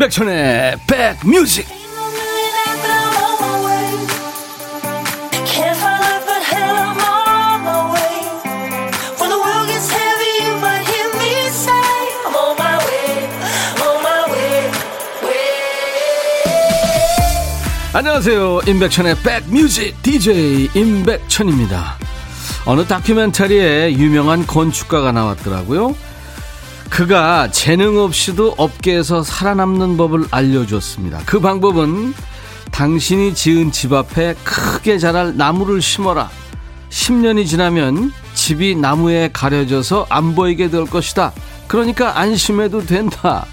임백천의 0.00 0.78
백뮤직. 0.86 1.68
안녕하세요. 17.92 18.60
임백천의 18.66 19.16
백뮤직 19.22 20.02
DJ 20.02 20.70
임백천입니다. 20.74 21.98
어느 22.64 22.86
다큐멘터리에 22.86 23.92
유명한 23.98 24.46
건축가가 24.46 25.12
나왔더라고요 25.12 25.94
그가 26.90 27.48
재능 27.50 27.98
없이도 27.98 28.56
업계에서 28.58 29.22
살아남는 29.22 29.96
법을 29.96 30.26
알려줬습니다. 30.30 31.20
그 31.24 31.40
방법은 31.40 32.12
당신이 32.72 33.34
지은 33.34 33.72
집 33.72 33.92
앞에 33.92 34.34
크게 34.44 34.98
자랄 34.98 35.36
나무를 35.36 35.80
심어라. 35.80 36.28
10년이 36.90 37.46
지나면 37.46 38.12
집이 38.34 38.74
나무에 38.74 39.30
가려져서 39.32 40.06
안 40.10 40.34
보이게 40.34 40.68
될 40.68 40.84
것이다. 40.84 41.32
그러니까 41.68 42.18
안심해도 42.18 42.84
된다. 42.84 43.46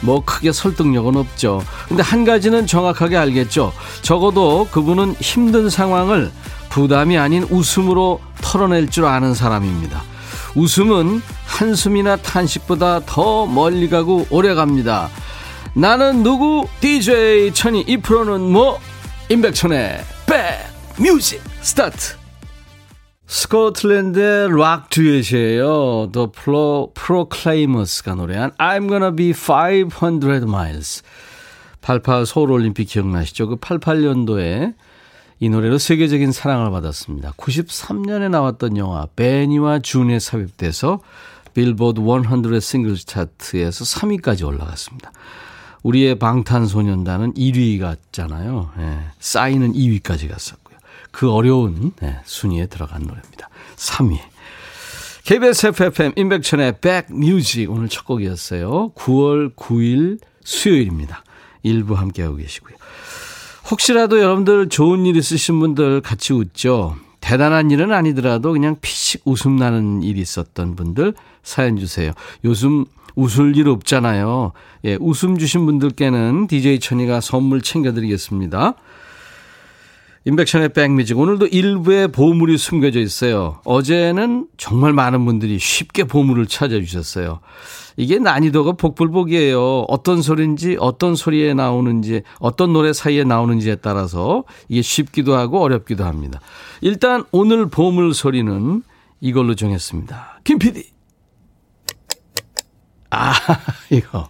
뭐 0.00 0.24
크게 0.24 0.50
설득력은 0.50 1.16
없죠. 1.16 1.62
근데 1.86 2.02
한 2.02 2.24
가지는 2.24 2.66
정확하게 2.66 3.18
알겠죠. 3.18 3.72
적어도 4.00 4.66
그분은 4.70 5.14
힘든 5.20 5.68
상황을 5.68 6.32
부담이 6.70 7.18
아닌 7.18 7.46
웃음으로 7.50 8.20
털어낼 8.40 8.88
줄 8.88 9.04
아는 9.04 9.34
사람입니다. 9.34 10.02
웃음은 10.56 11.22
한숨이나 11.46 12.16
탄식보다 12.16 13.00
더 13.06 13.46
멀리 13.46 13.88
가고 13.88 14.26
오래 14.30 14.54
갑니다. 14.54 15.08
나는 15.74 16.22
누구? 16.22 16.66
DJ 16.80 17.52
천이 17.54 17.84
이 17.86 17.96
프로는 17.98 18.40
뭐? 18.40 18.78
임백천의 19.28 20.00
백뮤직 20.96 21.40
start 21.60 22.16
스코틀랜드의 23.26 24.48
락 24.58 24.90
듀엣이에요. 24.90 26.10
The 26.12 26.26
Pro, 26.32 26.92
Proclaimers가 26.94 28.16
노래한 28.16 28.50
I'm 28.58 28.88
gonna 28.88 29.14
be 29.14 29.32
500 29.32 30.42
miles. 30.48 31.04
88 31.80 32.26
서울올림픽 32.26 32.88
기억나시죠? 32.88 33.46
그 33.46 33.56
88년도에 33.56 34.74
이 35.42 35.48
노래로 35.48 35.78
세계적인 35.78 36.32
사랑을 36.32 36.70
받았습니다. 36.70 37.32
93년에 37.32 38.28
나왔던 38.28 38.76
영화 38.76 39.06
베니와 39.16 39.78
준에 39.78 40.18
삽입돼서 40.18 41.00
빌보드 41.54 42.00
100 42.00 42.62
싱글 42.62 42.96
차트에서 42.96 43.84
3위까지 43.84 44.46
올라갔습니다. 44.46 45.10
우리의 45.82 46.18
방탄소년단은 46.18 47.32
1위 47.34 47.80
갔잖아요. 47.80 48.70
예, 48.80 48.98
싸이는 49.18 49.72
2위까지 49.72 50.28
갔었고요. 50.28 50.76
그 51.10 51.32
어려운 51.32 51.92
예, 52.02 52.20
순위에 52.24 52.66
들어간 52.66 53.02
노래입니다. 53.02 53.48
3위. 53.76 54.18
KBS 55.24 55.68
FFM 55.68 56.12
인백천의 56.16 56.80
백뮤직 56.80 57.70
오늘 57.70 57.88
첫 57.88 58.04
곡이었어요. 58.04 58.92
9월 58.94 59.54
9일 59.54 60.18
수요일입니다. 60.44 61.24
일부 61.62 61.94
함께하고 61.94 62.36
계시고요. 62.36 62.79
혹시라도 63.70 64.20
여러분들 64.20 64.68
좋은 64.68 65.06
일 65.06 65.16
있으신 65.16 65.60
분들 65.60 66.00
같이 66.00 66.32
웃죠. 66.32 66.96
대단한 67.20 67.70
일은 67.70 67.92
아니더라도 67.92 68.52
그냥 68.52 68.76
피식 68.80 69.22
웃음 69.24 69.56
나는 69.56 70.02
일이 70.02 70.20
있었던 70.20 70.74
분들 70.74 71.14
사연 71.42 71.76
주세요. 71.76 72.12
요즘 72.44 72.84
웃을 73.14 73.56
일 73.56 73.68
없잖아요. 73.68 74.52
예, 74.84 74.96
웃음 75.00 75.38
주신 75.38 75.66
분들께는 75.66 76.46
DJ 76.48 76.80
천이가 76.80 77.20
선물 77.20 77.60
챙겨드리겠습니다. 77.60 78.74
인백션의 80.24 80.70
백뮤직. 80.70 81.18
오늘도 81.18 81.46
일부에 81.46 82.06
보물이 82.06 82.58
숨겨져 82.58 83.00
있어요. 83.00 83.60
어제는 83.64 84.48
정말 84.58 84.92
많은 84.92 85.24
분들이 85.24 85.58
쉽게 85.58 86.04
보물을 86.04 86.46
찾아주셨어요. 86.46 87.40
이게 88.00 88.18
난이도가 88.18 88.72
복불복이에요. 88.72 89.80
어떤 89.88 90.22
소리인지, 90.22 90.76
어떤 90.80 91.14
소리에 91.14 91.52
나오는지, 91.52 92.22
어떤 92.38 92.72
노래 92.72 92.92
사이에 92.94 93.24
나오는지에 93.24 93.76
따라서 93.76 94.44
이게 94.68 94.80
쉽기도 94.80 95.34
하고 95.36 95.60
어렵기도 95.60 96.04
합니다. 96.04 96.40
일단 96.80 97.24
오늘 97.30 97.68
보물 97.68 98.14
소리는 98.14 98.82
이걸로 99.20 99.54
정했습니다. 99.54 100.40
김 100.44 100.58
PD. 100.58 100.90
아, 103.10 103.32
이거. 103.90 104.28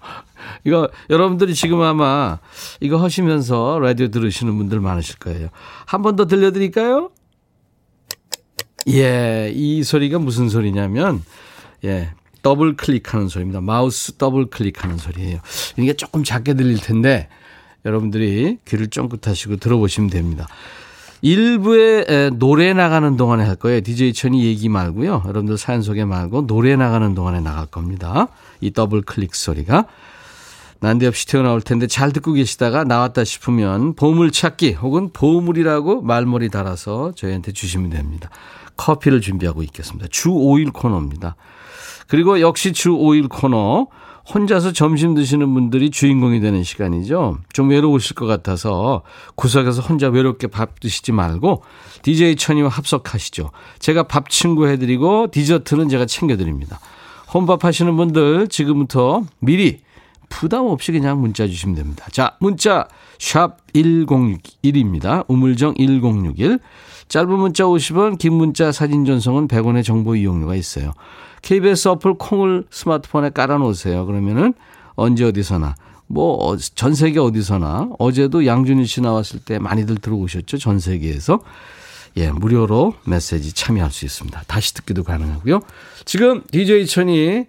이거 0.64 0.88
여러분들이 1.10 1.54
지금 1.54 1.80
아마 1.82 2.38
이거 2.80 2.96
하시면서 2.96 3.78
라디오 3.78 4.08
들으시는 4.08 4.56
분들 4.58 4.80
많으실 4.80 5.18
거예요. 5.18 5.48
한 5.86 6.02
번 6.02 6.16
더 6.16 6.26
들려드릴까요? 6.26 7.10
예, 8.88 9.52
이 9.54 9.84
소리가 9.84 10.18
무슨 10.18 10.48
소리냐면, 10.48 11.22
예, 11.84 12.10
더블 12.42 12.76
클릭하는 12.76 13.28
소리입니다. 13.28 13.60
마우스 13.60 14.12
더블 14.12 14.46
클릭하는 14.46 14.96
소리예요. 14.96 15.38
이게 15.78 15.92
조금 15.94 16.24
작게 16.24 16.54
들릴 16.54 16.78
텐데, 16.78 17.28
여러분들이 17.84 18.58
귀를 18.66 18.88
쫑긋하시고 18.88 19.56
들어보시면 19.56 20.10
됩니다. 20.10 20.46
일부에 21.22 22.30
노래 22.34 22.72
나가는 22.72 23.16
동안에 23.16 23.44
할 23.44 23.56
거예요. 23.56 23.82
DJ 23.82 24.14
천이 24.14 24.44
얘기 24.44 24.68
말고요. 24.68 25.22
여러분들 25.26 25.58
사연 25.58 25.82
소개 25.82 26.04
말고 26.04 26.46
노래 26.46 26.76
나가는 26.76 27.14
동안에 27.14 27.40
나갈 27.40 27.66
겁니다. 27.66 28.28
이 28.60 28.70
더블 28.70 29.02
클릭 29.02 29.34
소리가. 29.34 29.86
난데없이 30.82 31.26
튀어나올 31.26 31.60
텐데 31.60 31.86
잘 31.86 32.10
듣고 32.10 32.32
계시다가 32.32 32.84
나왔다 32.84 33.24
싶으면 33.24 33.94
보물찾기 33.94 34.72
혹은 34.72 35.10
보물이라고 35.12 36.00
말머리 36.00 36.48
달아서 36.48 37.12
저희한테 37.16 37.52
주시면 37.52 37.90
됩니다. 37.90 38.30
커피를 38.78 39.20
준비하고 39.20 39.62
있겠습니다. 39.64 40.08
주 40.10 40.30
5일 40.30 40.72
코너입니다. 40.72 41.36
그리고 42.10 42.40
역시 42.40 42.72
주 42.72 42.90
5일 42.90 43.28
코너 43.28 43.86
혼자서 44.34 44.72
점심 44.72 45.14
드시는 45.14 45.54
분들이 45.54 45.90
주인공이 45.90 46.40
되는 46.40 46.64
시간이죠. 46.64 47.38
좀 47.52 47.70
외로우실 47.70 48.16
것 48.16 48.26
같아서 48.26 49.02
구석에서 49.36 49.80
혼자 49.80 50.08
외롭게 50.08 50.48
밥 50.48 50.80
드시지 50.80 51.12
말고 51.12 51.62
DJ 52.02 52.34
천이와 52.34 52.68
합석하시죠. 52.68 53.52
제가 53.78 54.02
밥 54.04 54.28
친구 54.28 54.66
해드리고 54.66 55.28
디저트는 55.30 55.88
제가 55.88 56.06
챙겨드립니다. 56.06 56.80
혼밥 57.32 57.64
하시는 57.64 57.96
분들 57.96 58.48
지금부터 58.48 59.22
미리 59.38 59.80
부담 60.28 60.66
없이 60.66 60.90
그냥 60.90 61.20
문자 61.20 61.46
주시면 61.46 61.76
됩니다. 61.76 62.06
자, 62.10 62.36
문자 62.40 62.88
샵 63.20 63.58
1061입니다. 63.72 65.24
우물정 65.28 65.74
1061. 65.76 66.58
짧은 67.08 67.28
문자 67.28 67.64
50원, 67.64 68.18
긴 68.18 68.34
문자 68.34 68.70
사진 68.70 69.04
전송은 69.04 69.48
100원의 69.48 69.84
정보 69.84 70.14
이용료가 70.14 70.54
있어요. 70.54 70.92
KBS 71.42 71.88
어플 71.88 72.14
콩을 72.14 72.64
스마트폰에 72.70 73.30
깔아 73.30 73.58
놓으세요. 73.58 74.06
그러면은 74.06 74.54
언제 74.94 75.24
어디서나 75.24 75.74
뭐 76.06 76.56
전 76.74 76.94
세계 76.94 77.20
어디서나 77.20 77.90
어제도 77.98 78.44
양준일 78.44 78.86
씨 78.86 79.00
나왔을 79.00 79.40
때 79.40 79.58
많이들 79.58 79.96
들어오셨죠. 79.96 80.58
전 80.58 80.78
세계에서. 80.80 81.40
예, 82.16 82.30
무료로 82.30 82.94
메시지 83.06 83.52
참여할 83.52 83.92
수 83.92 84.04
있습니다. 84.04 84.42
다시 84.48 84.74
듣기도 84.74 85.04
가능하고요. 85.04 85.60
지금 86.04 86.42
DJ 86.50 86.86
천이 86.86 87.46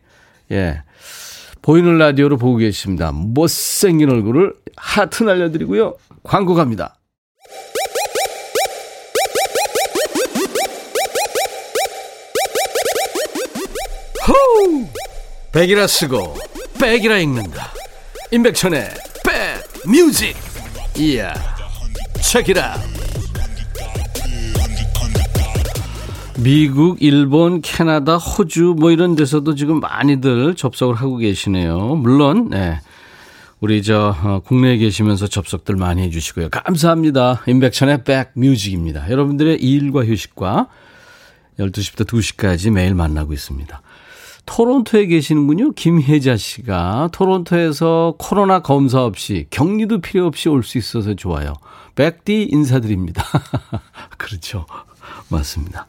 예. 0.51 0.83
보이는 1.63 1.97
라디오로 1.97 2.37
보고 2.37 2.57
계십니다. 2.57 3.11
못생긴 3.11 4.09
얼굴을 4.09 4.53
하트 4.77 5.23
날려드리고요. 5.23 5.95
광고 6.23 6.53
갑니다. 6.53 6.95
호우! 14.27 14.87
백이라 15.51 15.87
쓰고 15.87 16.35
백이라 16.79 17.17
읽는다. 17.19 17.71
임백천의 18.31 18.89
백 19.25 19.89
뮤직. 19.89 20.35
이야. 20.97 21.33
책이라. 22.21 22.77
미국, 26.37 27.01
일본, 27.01 27.61
캐나다, 27.61 28.17
호주 28.17 28.75
뭐 28.77 28.91
이런 28.91 29.15
데서도 29.15 29.55
지금 29.55 29.79
많이들 29.79 30.55
접속을 30.55 30.95
하고 30.95 31.17
계시네요. 31.17 31.95
물론 31.95 32.49
네. 32.49 32.79
우리 33.59 33.83
저 33.83 34.15
어, 34.23 34.39
국내에 34.43 34.77
계시면서 34.77 35.27
접속들 35.27 35.75
많이 35.75 36.01
해주시고요. 36.03 36.49
감사합니다. 36.49 37.43
임백천의 37.47 38.03
백뮤직입니다. 38.03 39.09
여러분들의 39.09 39.61
일과 39.61 40.03
휴식과 40.03 40.67
12시부터 41.59 42.07
2시까지 42.07 42.71
매일 42.71 42.95
만나고 42.95 43.33
있습니다. 43.33 43.81
토론토에 44.53 45.05
계시는군요. 45.05 45.71
김혜자 45.71 46.35
씨가 46.35 47.09
토론토에서 47.13 48.15
코로나 48.17 48.59
검사 48.59 49.01
없이 49.05 49.47
격리도 49.49 50.01
필요 50.01 50.25
없이 50.25 50.49
올 50.49 50.61
수 50.63 50.77
있어서 50.77 51.13
좋아요. 51.13 51.53
백디 51.95 52.49
인사드립니다. 52.51 53.23
그렇죠. 54.17 54.65
맞습니다. 55.29 55.87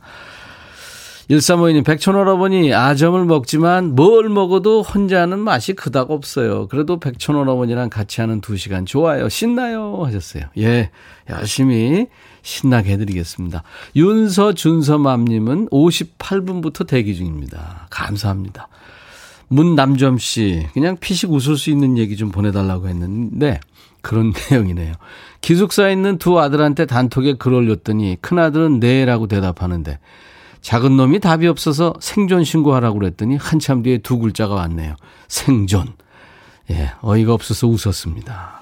1352님, 1.28 1.84
백촌어머니 1.84 2.72
아점을 2.72 3.24
먹지만 3.24 3.94
뭘 3.96 4.28
먹어도 4.28 4.82
혼자 4.82 5.22
하는 5.22 5.40
맛이 5.40 5.72
그닥 5.72 6.10
없어요. 6.12 6.68
그래도 6.68 7.00
백촌어머니랑 7.00 7.90
같이 7.90 8.20
하는 8.20 8.40
두 8.40 8.56
시간 8.56 8.86
좋아요. 8.86 9.28
신나요. 9.28 10.02
하셨어요. 10.04 10.44
예, 10.58 10.90
열심히 11.28 12.06
신나게 12.42 12.92
해드리겠습니다. 12.92 13.62
윤서 13.96 14.54
준서맘님은 14.54 15.68
58분부터 15.68 16.86
대기 16.86 17.14
중입니다. 17.14 17.86
감사합니다. 17.90 18.68
문남점 19.48 20.18
씨, 20.18 20.66
그냥 20.72 20.96
피식 20.98 21.30
웃을 21.30 21.56
수 21.56 21.70
있는 21.70 21.98
얘기 21.98 22.16
좀 22.16 22.30
보내달라고 22.30 22.88
했는데, 22.88 23.60
그런 24.02 24.32
내용이네요. 24.50 24.94
기숙사에 25.40 25.92
있는 25.92 26.18
두 26.18 26.38
아들한테 26.38 26.86
단톡에 26.86 27.34
글 27.34 27.54
올렸더니 27.54 28.18
큰아들은 28.20 28.80
네라고 28.80 29.26
대답하는데 29.28 29.98
작은 30.60 30.96
놈이 30.96 31.20
답이 31.20 31.46
없어서 31.48 31.94
생존 32.00 32.44
신고하라고 32.44 32.98
그랬더니 32.98 33.36
한참 33.36 33.82
뒤에 33.82 33.98
두 33.98 34.18
글자가 34.18 34.54
왔네요. 34.54 34.96
생존. 35.28 35.94
예, 36.70 36.92
어이가 37.00 37.32
없어서 37.32 37.66
웃었습니다. 37.66 38.60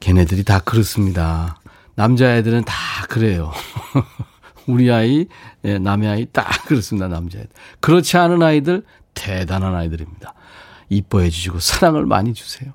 걔네들이 0.00 0.44
다 0.44 0.60
그렇습니다. 0.60 1.58
남자애들은 1.96 2.64
다 2.64 2.74
그래요. 3.08 3.52
우리 4.66 4.90
아이, 4.92 5.26
예, 5.64 5.78
남의 5.78 6.08
아이 6.08 6.26
딱 6.26 6.46
그렇습니다. 6.66 7.08
남자애들. 7.08 7.50
그렇지 7.80 8.16
않은 8.16 8.42
아이들 8.42 8.84
대단한 9.14 9.74
아이들입니다. 9.74 10.34
이뻐해 10.88 11.30
주시고 11.30 11.58
사랑을 11.58 12.06
많이 12.06 12.34
주세요. 12.34 12.72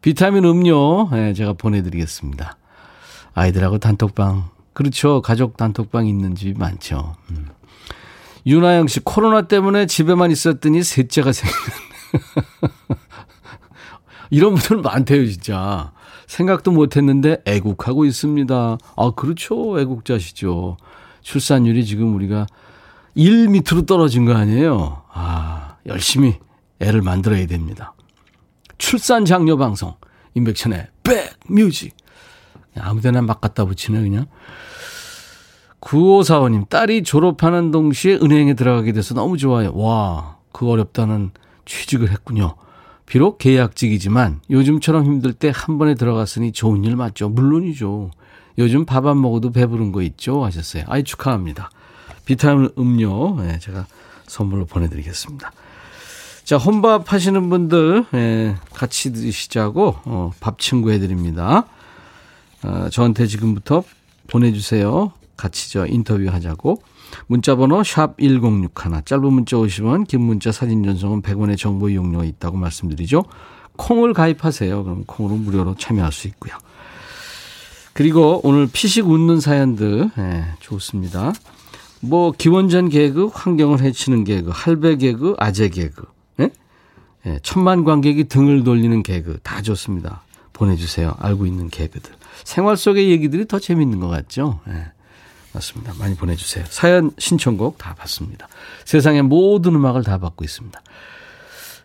비타민 0.00 0.44
음료 0.44 1.10
예, 1.12 1.34
제가 1.34 1.52
보내드리겠습니다. 1.54 2.56
아이들하고 3.34 3.78
단톡방 3.78 4.50
그렇죠. 4.72 5.20
가족 5.20 5.56
단톡방 5.56 6.06
있는 6.06 6.34
집이 6.34 6.58
많죠. 6.58 7.16
음. 7.30 7.48
윤아영 8.46 8.86
씨 8.86 9.00
코로나 9.00 9.42
때문에 9.42 9.86
집에만 9.86 10.30
있었더니 10.30 10.82
셋째가 10.82 11.32
생겼네. 11.32 11.74
이런 14.30 14.54
분들 14.54 14.78
많대요 14.78 15.26
진짜. 15.26 15.92
생각도 16.30 16.70
못했는데 16.70 17.42
애국하고 17.44 18.04
있습니다. 18.04 18.78
아 18.96 19.10
그렇죠. 19.16 19.80
애국자시죠. 19.80 20.76
출산율이 21.22 21.84
지금 21.84 22.14
우리가 22.14 22.46
1 23.16 23.48
밑으로 23.48 23.82
떨어진 23.82 24.24
거 24.24 24.34
아니에요. 24.34 25.02
아 25.12 25.76
열심히 25.86 26.36
애를 26.78 27.02
만들어야 27.02 27.46
됩니다. 27.46 27.94
출산 28.78 29.24
장려 29.24 29.56
방송 29.56 29.94
임백천의 30.34 30.86
백뮤직 31.02 31.94
아무데나 32.78 33.20
막 33.20 33.40
갖다 33.40 33.64
붙이네 33.64 34.00
그냥 34.00 34.26
9545님 35.80 36.68
딸이 36.68 37.02
졸업하는 37.02 37.72
동시에 37.72 38.14
은행에 38.14 38.54
들어가게 38.54 38.92
돼서 38.92 39.14
너무 39.14 39.36
좋아요 39.36 39.72
와 39.74 40.40
그 40.52 40.68
어렵다는 40.68 41.30
취직을 41.64 42.10
했군요 42.10 42.54
비록 43.10 43.38
계약직이지만 43.38 44.40
요즘처럼 44.50 45.04
힘들 45.04 45.32
때 45.32 45.50
한 45.52 45.78
번에 45.78 45.94
들어갔으니 45.94 46.52
좋은 46.52 46.84
일 46.84 46.94
맞죠 46.94 47.28
물론이죠 47.28 48.10
요즘 48.58 48.84
밥 48.86 49.06
안 49.06 49.20
먹어도 49.20 49.50
배부른 49.50 49.90
거 49.90 50.00
있죠 50.02 50.44
하셨어요 50.44 50.84
아이 50.86 51.02
축하합니다 51.02 51.70
비타민 52.24 52.70
음료 52.78 53.36
네, 53.42 53.58
제가 53.58 53.86
선물로 54.26 54.66
보내드리겠습니다 54.66 55.52
자, 56.44 56.56
혼밥 56.56 57.12
하시는 57.12 57.48
분들, 57.48 58.06
예, 58.14 58.56
같이 58.74 59.12
드시자고, 59.12 59.94
어, 60.04 60.32
밥 60.40 60.58
친구 60.58 60.90
해드립니다. 60.90 61.66
어, 62.64 62.88
저한테 62.90 63.28
지금부터 63.28 63.84
보내주세요. 64.26 65.12
같이 65.36 65.70
저 65.70 65.86
인터뷰 65.86 66.26
하자고. 66.28 66.82
문자번호 67.26 67.82
샵 67.84 68.16
1061, 68.18 69.04
짧은 69.04 69.32
문자 69.32 69.56
50원, 69.56 70.06
긴 70.06 70.22
문자 70.22 70.52
사진 70.52 70.82
전송은 70.82 71.22
100원의 71.22 71.56
정보 71.58 71.88
이용료가 71.88 72.24
있다고 72.24 72.56
말씀드리죠. 72.56 73.24
콩을 73.76 74.12
가입하세요. 74.12 74.84
그럼 74.84 75.04
콩으로 75.06 75.36
무료로 75.36 75.76
참여할 75.76 76.12
수 76.12 76.26
있고요. 76.28 76.54
그리고 77.92 78.40
오늘 78.44 78.68
피식 78.72 79.08
웃는 79.08 79.40
사연들, 79.40 80.10
예, 80.18 80.44
좋습니다. 80.60 81.32
뭐, 82.00 82.32
기원전 82.32 82.88
개그, 82.88 83.26
환경을 83.32 83.80
해치는 83.80 84.24
개그, 84.24 84.50
할배 84.52 84.96
개그, 84.96 85.34
아재 85.38 85.68
개그. 85.68 86.04
예, 87.26 87.38
천만 87.42 87.84
관객이 87.84 88.24
등을 88.24 88.64
돌리는 88.64 89.02
개그 89.02 89.40
다 89.42 89.60
좋습니다. 89.60 90.22
보내주세요. 90.54 91.14
알고 91.18 91.44
있는 91.46 91.68
개그들. 91.68 92.12
생활 92.44 92.76
속의 92.76 93.10
얘기들이 93.10 93.46
더 93.46 93.58
재밌는 93.58 94.00
것 94.00 94.08
같죠? 94.08 94.60
예, 95.50 95.54
맞습니다. 95.54 95.94
많이 95.98 96.14
보내주세요. 96.14 96.64
사연 96.68 97.10
신청곡 97.18 97.78
다 97.78 97.94
받습니다. 97.94 98.48
세상의 98.84 99.22
모든 99.22 99.74
음악을 99.74 100.04
다 100.04 100.18
받고 100.18 100.44
있습니다. 100.44 100.80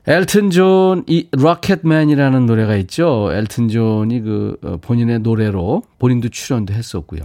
엘튼 0.08 0.52
존, 0.52 1.04
이 1.08 1.28
Rocket 1.32 1.74
Man이라는 1.74 2.46
노래가 2.46 2.76
있죠. 2.78 3.30
엘튼 3.32 3.70
존이 3.70 4.22
그 4.22 4.58
어, 4.64 4.78
본인의 4.80 5.20
노래로 5.20 5.84
본인도 5.98 6.30
출연도 6.30 6.74
했었고요. 6.74 7.22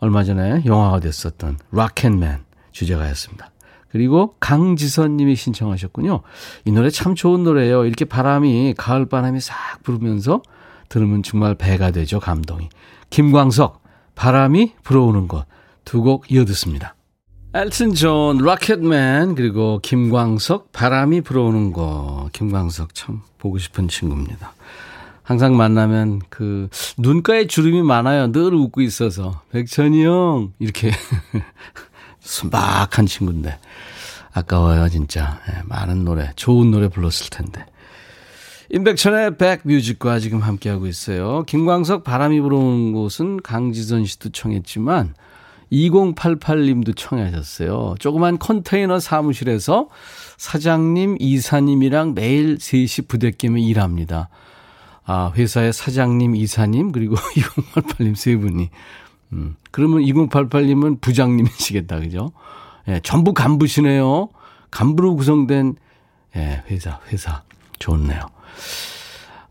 얼마 0.00 0.24
전에 0.24 0.62
영화가 0.64 1.00
됐었던 1.00 1.58
Rocket 1.70 2.17
Man 2.17 2.40
주제가였습니다. 2.72 3.50
그리고 3.90 4.34
강지선 4.40 5.16
님이 5.16 5.36
신청하셨군요. 5.36 6.22
이 6.64 6.72
노래 6.72 6.90
참 6.90 7.14
좋은 7.14 7.44
노래예요. 7.44 7.84
이렇게 7.84 8.04
바람이 8.04 8.74
가을 8.76 9.06
바람이 9.06 9.40
싹 9.40 9.82
부르면서 9.82 10.42
들으면 10.88 11.22
정말 11.22 11.54
배가 11.54 11.90
되죠. 11.90 12.18
감동이. 12.18 12.68
김광석 13.10 13.82
바람이 14.14 14.74
불어오는 14.82 15.28
것 15.28 15.44
두 15.84 16.02
곡 16.02 16.30
이어 16.30 16.44
듣습니다. 16.44 16.94
엘튼 17.52 17.94
존, 17.94 18.38
Rocket 18.38 19.02
Man 19.02 19.34
그리고 19.34 19.80
김광석 19.82 20.72
바람이 20.72 21.20
불어오는 21.22 21.72
것. 21.72 22.28
김광석 22.32 22.94
참 22.94 23.22
보고 23.38 23.58
싶은 23.58 23.88
친구입니다. 23.88 24.52
항상 25.22 25.56
만나면 25.56 26.20
그 26.28 26.68
눈가에 26.98 27.46
주름이 27.46 27.82
많아요. 27.82 28.32
늘 28.32 28.54
웃고 28.54 28.80
있어서 28.82 29.42
백천이 29.50 30.04
형 30.04 30.52
이렇게 30.58 30.90
순박한 32.20 33.06
친구인데 33.06 33.58
아까워요 34.32 34.88
진짜 34.88 35.40
네, 35.48 35.60
많은 35.64 36.04
노래 36.04 36.30
좋은 36.36 36.70
노래 36.70 36.88
불렀을 36.88 37.30
텐데 37.30 37.64
임백천의 38.70 39.36
백뮤직과 39.38 40.20
지금 40.20 40.40
함께하고 40.40 40.86
있어요 40.86 41.42
김광석 41.44 42.04
바람이 42.04 42.40
불어오는 42.40 42.92
곳은 42.92 43.42
강지선 43.42 44.04
씨도 44.06 44.30
청했지만 44.30 45.14
2088님도 45.72 46.96
청하셨어요 46.96 47.94
조그만 47.98 48.38
컨테이너 48.38 48.98
사무실에서 48.98 49.88
사장님 50.36 51.16
이사님이랑 51.20 52.14
매일 52.14 52.58
3시 52.58 53.08
부대끼며 53.08 53.58
일합니다 53.58 54.28
아 55.04 55.32
회사의 55.34 55.72
사장님 55.72 56.36
이사님 56.36 56.92
그리고 56.92 57.16
2088님 57.36 58.14
세 58.14 58.36
분이 58.36 58.70
음, 59.32 59.56
그러면 59.70 60.02
2088님은 60.02 61.00
부장님이시겠다, 61.00 62.00
그죠? 62.00 62.32
예, 62.88 63.00
전부 63.02 63.32
간부시네요. 63.32 64.28
간부로 64.70 65.16
구성된, 65.16 65.76
예, 66.36 66.62
회사, 66.70 67.00
회사. 67.08 67.42
좋네요. 67.78 68.20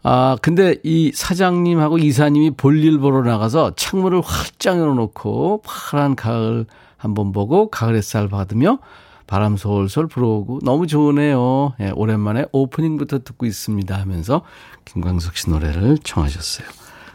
아, 0.02 0.38
근데 0.42 0.78
이 0.84 1.12
사장님하고 1.14 1.98
이사님이 1.98 2.52
볼일 2.52 3.00
보러 3.00 3.22
나가서 3.22 3.74
창문을 3.76 4.22
활짝 4.22 4.78
열어놓고 4.78 5.64
파란 5.66 6.16
가을 6.16 6.66
한번 6.98 7.32
보고 7.32 7.70
가을 7.70 7.96
햇살 7.96 8.28
받으며 8.28 8.80
바람 9.28 9.58
솔솔 9.58 10.08
불어오고 10.08 10.60
너무 10.64 10.88
좋으네요. 10.88 11.74
예, 11.82 11.92
오랜만에 11.92 12.46
오프닝부터 12.52 13.20
듣고 13.20 13.46
있습니다 13.46 13.96
하면서 13.96 14.42
김광석 14.86 15.38
씨 15.38 15.50
노래를 15.50 16.00
청하셨어요. 16.04 16.68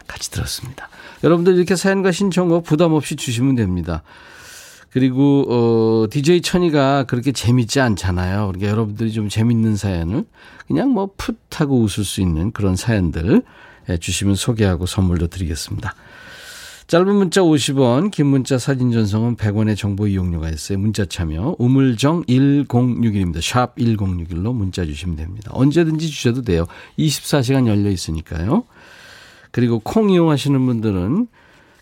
같이 0.07 0.31
들었습니다. 0.31 0.87
여러분들 1.23 1.57
이렇게 1.57 1.75
사연과 1.75 2.11
신청곡 2.11 2.63
부담 2.63 2.93
없이 2.93 3.15
주시면 3.15 3.55
됩니다. 3.55 4.03
그리고 4.95 5.45
어 5.49 6.07
DJ 6.09 6.41
천이가 6.41 7.03
그렇게 7.03 7.33
재밌지 7.33 7.81
않잖아요. 7.81 8.47
그러니까 8.47 8.71
여러분들이 8.71 9.11
좀 9.11 9.27
재밌는 9.27 9.75
사연을 9.75 10.23
그냥 10.67 10.91
뭐 10.91 11.09
풋하고 11.17 11.81
웃을 11.81 12.05
수 12.05 12.21
있는 12.21 12.53
그런 12.53 12.77
사연들 12.77 13.43
예, 13.89 13.97
주시면 13.97 14.35
소개하고 14.35 14.85
선물도 14.85 15.27
드리겠습니다. 15.27 15.93
짧은 16.87 17.13
문자 17.13 17.41
50원, 17.41 18.09
긴 18.09 18.27
문자 18.27 18.57
사진 18.57 18.93
전송은 18.93 19.35
100원의 19.35 19.75
정보 19.75 20.07
이용료가 20.07 20.47
있어요. 20.47 20.77
문자 20.77 21.03
참여 21.03 21.57
우물정 21.59 22.23
1061입니다. 22.23 23.41
샵 23.41 23.75
1061로 23.75 24.55
문자 24.55 24.85
주시면 24.85 25.17
됩니다. 25.17 25.51
언제든지 25.53 26.07
주셔도 26.07 26.41
돼요. 26.41 26.67
24시간 26.97 27.67
열려 27.67 27.89
있으니까요. 27.89 28.63
그리고 29.51 29.79
콩 29.79 30.09
이용하시는 30.09 30.65
분들은 30.65 31.27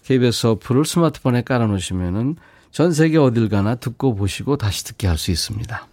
KBS 0.04 0.48
어플을 0.48 0.84
스마트폰에 0.86 1.44
깔아 1.44 1.68
놓으시면은 1.68 2.38
전 2.74 2.92
세계 2.92 3.18
어딜 3.20 3.48
가나 3.50 3.76
듣고 3.76 4.16
보시고 4.16 4.58
다시 4.58 4.84
듣게 4.84 5.08
할 5.08 5.18
수 5.18 5.32
있습니다. 5.32 5.88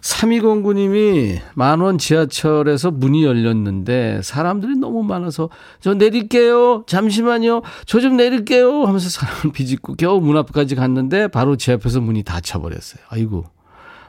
3209님이 0.00 1.40
만원 1.54 1.98
지하철에서 1.98 2.90
문이 2.92 3.24
열렸는데 3.24 4.20
사람들이 4.22 4.76
너무 4.76 5.02
많아서 5.02 5.50
저 5.80 5.94
내릴게요. 5.94 6.84
잠시만요. 6.86 7.62
저 7.86 8.00
좀 8.00 8.16
내릴게요. 8.16 8.84
하면서 8.84 9.08
사람을 9.08 9.52
비집고 9.52 9.96
겨우 9.96 10.20
문 10.20 10.36
앞까지 10.36 10.74
갔는데 10.76 11.28
바로 11.28 11.56
제 11.56 11.72
앞에서 11.72 12.00
문이 12.00 12.22
닫혀버렸어요. 12.22 13.02
아이고. 13.08 13.44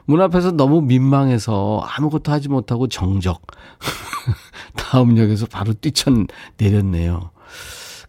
문 0.06 0.22
앞에서 0.22 0.52
너무 0.52 0.80
민망해서 0.80 1.84
아무것도 1.84 2.32
하지 2.32 2.48
못하고 2.48 2.86
정적. 2.88 3.42
다음 4.76 5.18
역에서 5.18 5.46
바로 5.46 5.74
뛰쳐 5.74 6.10
내렸네요. 6.56 7.30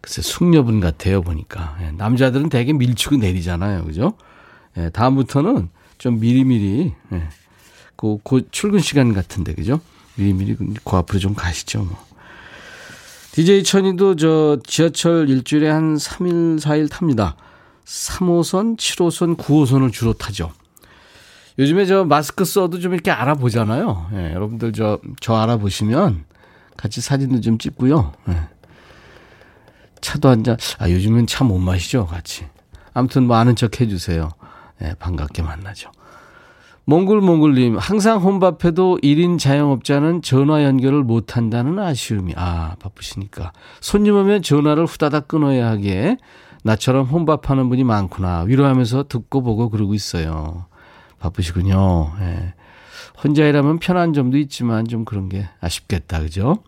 글쎄, 0.00 0.22
숙녀분 0.22 0.80
같아요, 0.80 1.22
보니까. 1.22 1.76
예, 1.82 1.90
남자들은 1.92 2.48
되게 2.48 2.72
밀치고 2.72 3.16
내리잖아요. 3.16 3.84
그죠? 3.84 4.14
예, 4.76 4.90
다음부터는 4.90 5.68
좀 5.98 6.20
미리미리, 6.20 6.94
예, 7.12 7.28
그, 7.96 8.18
그 8.24 8.48
출근 8.50 8.80
시간 8.80 9.12
같은데, 9.12 9.52
그죠? 9.54 9.80
미리미리 10.16 10.56
그 10.56 10.96
앞으로 10.96 11.18
좀 11.18 11.34
가시죠, 11.34 11.84
뭐. 11.84 11.96
DJ 13.32 13.62
천이도 13.62 14.16
저 14.16 14.58
지하철 14.64 15.28
일주일에 15.28 15.68
한 15.68 15.96
3일, 15.96 16.60
4일 16.60 16.90
탑니다. 16.90 17.36
3호선, 17.84 18.76
7호선, 18.76 19.36
9호선을 19.36 19.92
주로 19.92 20.12
타죠. 20.12 20.52
요즘에 21.58 21.84
저 21.86 22.04
마스크 22.04 22.44
써도 22.44 22.80
좀 22.80 22.94
이렇게 22.94 23.10
알아보잖아요. 23.10 24.10
예, 24.14 24.32
여러분들 24.32 24.72
저, 24.72 24.98
저 25.20 25.34
알아보시면 25.36 26.24
같이 26.76 27.00
사진도 27.00 27.40
좀 27.40 27.58
찍고요. 27.58 28.12
예. 28.30 28.48
차도 30.00 30.28
한 30.28 30.44
잔, 30.44 30.56
아, 30.78 30.90
요즘엔 30.90 31.26
차못 31.26 31.60
마시죠, 31.60 32.06
같이. 32.06 32.44
아무튼 32.94 33.26
뭐 33.26 33.36
아는 33.36 33.56
척 33.56 33.80
해주세요. 33.80 34.30
예, 34.82 34.94
반갑게 34.98 35.42
만나죠. 35.42 35.90
몽글몽글님, 36.86 37.76
항상 37.78 38.18
혼밥해도 38.18 38.98
1인 39.02 39.38
자영업자는 39.38 40.22
전화 40.22 40.64
연결을 40.64 41.04
못 41.04 41.36
한다는 41.36 41.78
아쉬움이, 41.78 42.34
아, 42.36 42.74
바쁘시니까. 42.80 43.52
손님 43.80 44.16
오면 44.16 44.42
전화를 44.42 44.86
후다닥 44.86 45.28
끊어야 45.28 45.68
하기에 45.70 46.16
나처럼 46.64 47.06
혼밥하는 47.06 47.68
분이 47.68 47.84
많구나. 47.84 48.40
위로하면서 48.42 49.04
듣고 49.08 49.42
보고 49.42 49.70
그러고 49.70 49.94
있어요. 49.94 50.66
바쁘시군요. 51.20 52.12
예. 52.20 52.54
혼자 53.22 53.44
일하면 53.44 53.78
편한 53.78 54.12
점도 54.12 54.38
있지만 54.38 54.86
좀 54.86 55.04
그런 55.04 55.28
게 55.28 55.48
아쉽겠다. 55.60 56.20
그죠? 56.20 56.58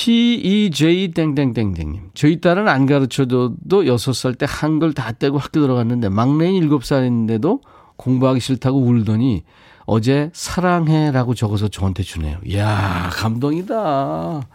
PEJ 0.00 1.12
땡땡땡땡님. 1.12 2.12
저희 2.14 2.40
딸은 2.40 2.68
안 2.68 2.86
가르쳐줘도 2.86 3.82
6살 3.82 4.38
때 4.38 4.46
한글 4.48 4.94
다 4.94 5.12
떼고 5.12 5.36
학교 5.36 5.60
들어갔는데 5.60 6.08
막내인 6.08 6.66
7살인데도 6.70 7.60
공부하기 7.96 8.40
싫다고 8.40 8.78
울더니 8.80 9.44
어제 9.84 10.30
사랑해라고 10.32 11.34
적어서 11.34 11.68
저한테 11.68 12.02
주네요. 12.02 12.38
이야, 12.46 13.10
감동이다. 13.12 14.48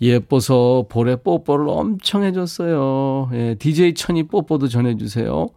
예뻐서 0.00 0.86
볼에 0.88 1.16
뽀뽀를 1.16 1.68
엄청 1.68 2.22
해줬어요. 2.24 3.28
예, 3.34 3.56
DJ 3.58 3.92
천이 3.92 4.22
뽀뽀도 4.22 4.68
전해주세요. 4.68 5.48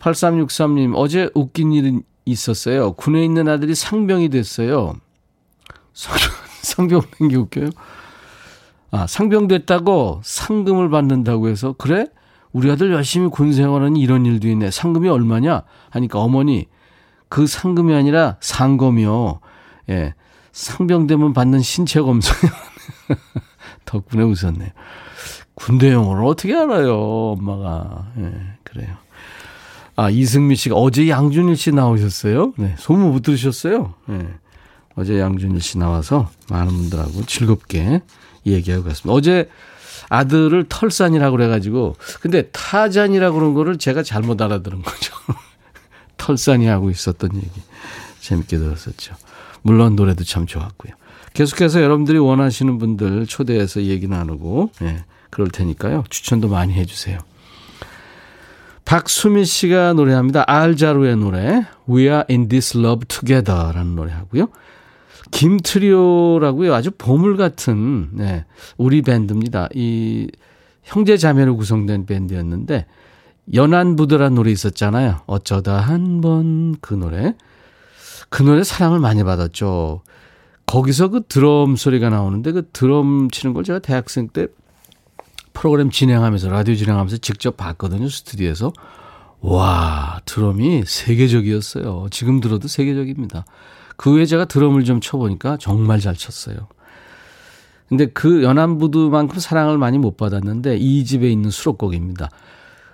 8363님, 0.00 0.94
어제 0.96 1.30
웃긴 1.34 1.70
일이 1.70 2.00
있었어요. 2.24 2.94
군에 2.94 3.24
있는 3.24 3.46
아들이 3.46 3.76
상병이 3.76 4.30
됐어요. 4.30 4.94
상병 6.62 7.02
된게 7.12 7.36
웃겨요. 7.36 7.70
아, 8.92 9.06
상병 9.06 9.48
됐다고 9.48 10.20
상금을 10.22 10.90
받는다고 10.90 11.48
해서, 11.48 11.74
그래? 11.78 12.06
우리 12.52 12.70
아들 12.70 12.92
열심히 12.92 13.28
군 13.28 13.52
생활하니 13.52 13.98
이런 13.98 14.26
일도 14.26 14.46
있네. 14.48 14.70
상금이 14.70 15.08
얼마냐? 15.08 15.62
하니까 15.90 16.20
어머니, 16.20 16.68
그 17.30 17.46
상금이 17.46 17.94
아니라 17.94 18.36
상검이요. 18.40 19.40
예. 19.88 20.14
상병되면 20.52 21.32
받는 21.32 21.60
신체 21.62 22.02
검사요. 22.02 22.52
덕분에 23.86 24.22
웃었네요. 24.22 24.68
군대 25.54 25.90
용어를 25.92 26.24
어떻게 26.26 26.54
알아요, 26.54 27.32
엄마가. 27.32 28.12
예, 28.18 28.32
그래요. 28.62 28.94
아, 29.96 30.10
이승미 30.10 30.56
씨가 30.56 30.76
어제 30.76 31.08
양준일 31.08 31.56
씨 31.56 31.72
나오셨어요? 31.72 32.52
네, 32.58 32.74
소문 32.78 33.10
못 33.12 33.22
들으셨어요? 33.22 33.94
네. 34.06 34.28
어제 34.96 35.18
양준일 35.18 35.62
씨 35.62 35.78
나와서 35.78 36.28
많은 36.50 36.68
분들하고 36.68 37.24
즐겁게 37.24 38.02
얘기하고 38.46 38.84
갔습니다. 38.84 39.12
어제 39.12 39.48
아들을 40.08 40.66
털산이라고 40.68 41.36
그래가지고, 41.36 41.96
근데 42.20 42.48
타잔이라고 42.52 43.38
그런 43.38 43.54
거를 43.54 43.78
제가 43.78 44.02
잘못 44.02 44.40
알아들은 44.42 44.82
거죠. 44.82 45.14
털산이 46.18 46.66
하고 46.66 46.90
있었던 46.90 47.34
얘기. 47.36 47.62
재밌게 48.20 48.58
들었었죠. 48.58 49.14
물론 49.62 49.96
노래도 49.96 50.24
참 50.24 50.46
좋았고요. 50.46 50.92
계속해서 51.34 51.82
여러분들이 51.82 52.18
원하시는 52.18 52.78
분들 52.78 53.26
초대해서 53.26 53.82
얘기 53.82 54.06
나누고, 54.06 54.70
예, 54.82 55.04
그럴 55.30 55.48
테니까요. 55.48 56.04
추천도 56.10 56.48
많이 56.48 56.74
해주세요. 56.74 57.18
박수미 58.84 59.44
씨가 59.44 59.94
노래합니다. 59.94 60.44
알자루의 60.46 61.16
노래 61.16 61.64
We 61.88 62.02
Are 62.02 62.24
In 62.28 62.48
This 62.48 62.76
Love 62.76 63.06
Together라는 63.08 63.94
노래 63.94 64.12
하고요. 64.12 64.48
김트리오라고요. 65.32 66.72
아주 66.74 66.90
보물 66.92 67.36
같은 67.36 68.10
네, 68.12 68.44
우리 68.76 69.02
밴드입니다. 69.02 69.68
이 69.74 70.28
형제 70.84 71.16
자매로 71.16 71.56
구성된 71.56 72.06
밴드였는데 72.06 72.86
연안부드란 73.52 74.34
노래 74.34 74.50
있었잖아요. 74.52 75.22
어쩌다 75.26 75.78
한 75.80 76.20
번 76.20 76.76
그 76.80 76.94
노래. 76.94 77.34
그 78.28 78.42
노래 78.42 78.62
사랑을 78.62 78.98
많이 79.00 79.24
받았죠. 79.24 80.02
거기서 80.66 81.08
그 81.08 81.22
드럼 81.28 81.76
소리가 81.76 82.08
나오는데 82.08 82.52
그 82.52 82.68
드럼 82.72 83.30
치는 83.30 83.52
걸 83.52 83.64
제가 83.64 83.80
대학생 83.80 84.28
때 84.28 84.46
프로그램 85.52 85.90
진행하면서 85.90 86.48
라디오 86.48 86.74
진행하면서 86.74 87.18
직접 87.18 87.56
봤거든요 87.58 88.08
스튜디오에서 88.08 88.72
와 89.40 90.20
드럼이 90.24 90.84
세계적이었어요 90.86 92.06
지금 92.10 92.40
들어도 92.40 92.68
세계적입니다 92.68 93.44
그 94.02 94.14
후에 94.14 94.26
제가 94.26 94.46
드럼을 94.46 94.82
좀 94.82 95.00
쳐보니까 95.00 95.58
정말 95.58 96.00
잘 96.00 96.16
쳤어요. 96.16 96.66
근데 97.88 98.06
그 98.06 98.42
연안부두만큼 98.42 99.38
사랑을 99.38 99.78
많이 99.78 99.96
못 99.96 100.16
받았는데 100.16 100.76
이 100.76 101.04
집에 101.04 101.30
있는 101.30 101.50
수록곡입니다. 101.50 102.28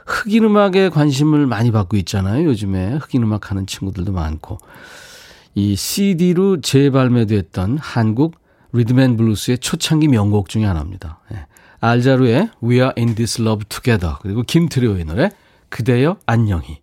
흑인 0.05 0.45
음악에 0.45 0.91
관심을 0.91 1.47
많이 1.47 1.71
받고 1.71 1.97
있잖아요 1.97 2.47
요즘에. 2.47 2.97
흑인 2.97 3.23
음악 3.23 3.51
하는 3.51 3.67
친구들도 3.67 4.13
많고. 4.13 4.59
이 5.55 5.77
CD로 5.77 6.61
재발매됐던 6.61 7.79
한국 7.79 8.37
리듬 8.73 9.02
앤 9.02 9.17
블루스의 9.17 9.61
초창기 9.61 10.09
명곡 10.09 10.51
중에 10.51 10.67
하나입니다. 10.67 11.21
예. 11.33 11.47
알 11.81 11.98
자로의 11.98 12.51
We 12.63 12.75
Are 12.81 12.93
In 12.99 13.15
This 13.15 13.41
Love 13.41 13.65
Together 13.71 14.17
그리고 14.21 14.43
김트리오의 14.43 15.07
노래 15.07 15.31
그대여 15.71 16.19
안녕히 16.27 16.83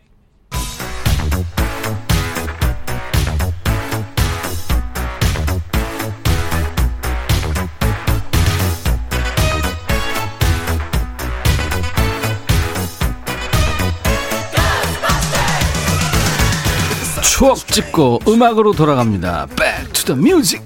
추억 17.41 17.57
찍고 17.65 18.19
음악으로 18.27 18.71
돌아갑니다. 18.73 19.47
Back 19.55 19.91
to 19.93 20.13
the 20.13 20.21
music. 20.21 20.63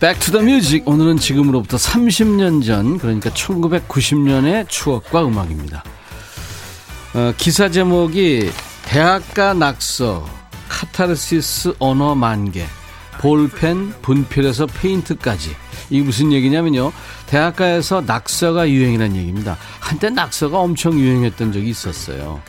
Back 0.00 0.20
to 0.24 0.32
the 0.32 0.44
music. 0.44 0.82
오늘은 0.86 1.18
지금으로부터 1.18 1.76
30년 1.76 2.66
전, 2.66 2.98
그러니까 2.98 3.30
1990년의 3.30 4.68
추억과 4.68 5.24
음악입니다. 5.24 5.84
어, 7.14 7.32
기사 7.36 7.68
제목이 7.68 8.50
대학가 8.86 9.54
낙서, 9.54 10.28
카타르시스 10.68 11.74
언어 11.78 12.16
만개, 12.16 12.66
볼펜, 13.20 13.94
분필에서 14.02 14.66
페인트까지. 14.66 15.54
이게 15.90 16.02
무슨 16.02 16.32
얘기냐면요. 16.32 16.92
대학가에서 17.26 18.02
낙서가 18.06 18.70
유행이라는 18.70 19.16
얘기입니다. 19.16 19.56
한때 19.80 20.08
낙서가 20.08 20.58
엄청 20.58 20.98
유행했던 20.98 21.52
적이 21.52 21.68
있었어요. 21.68 22.40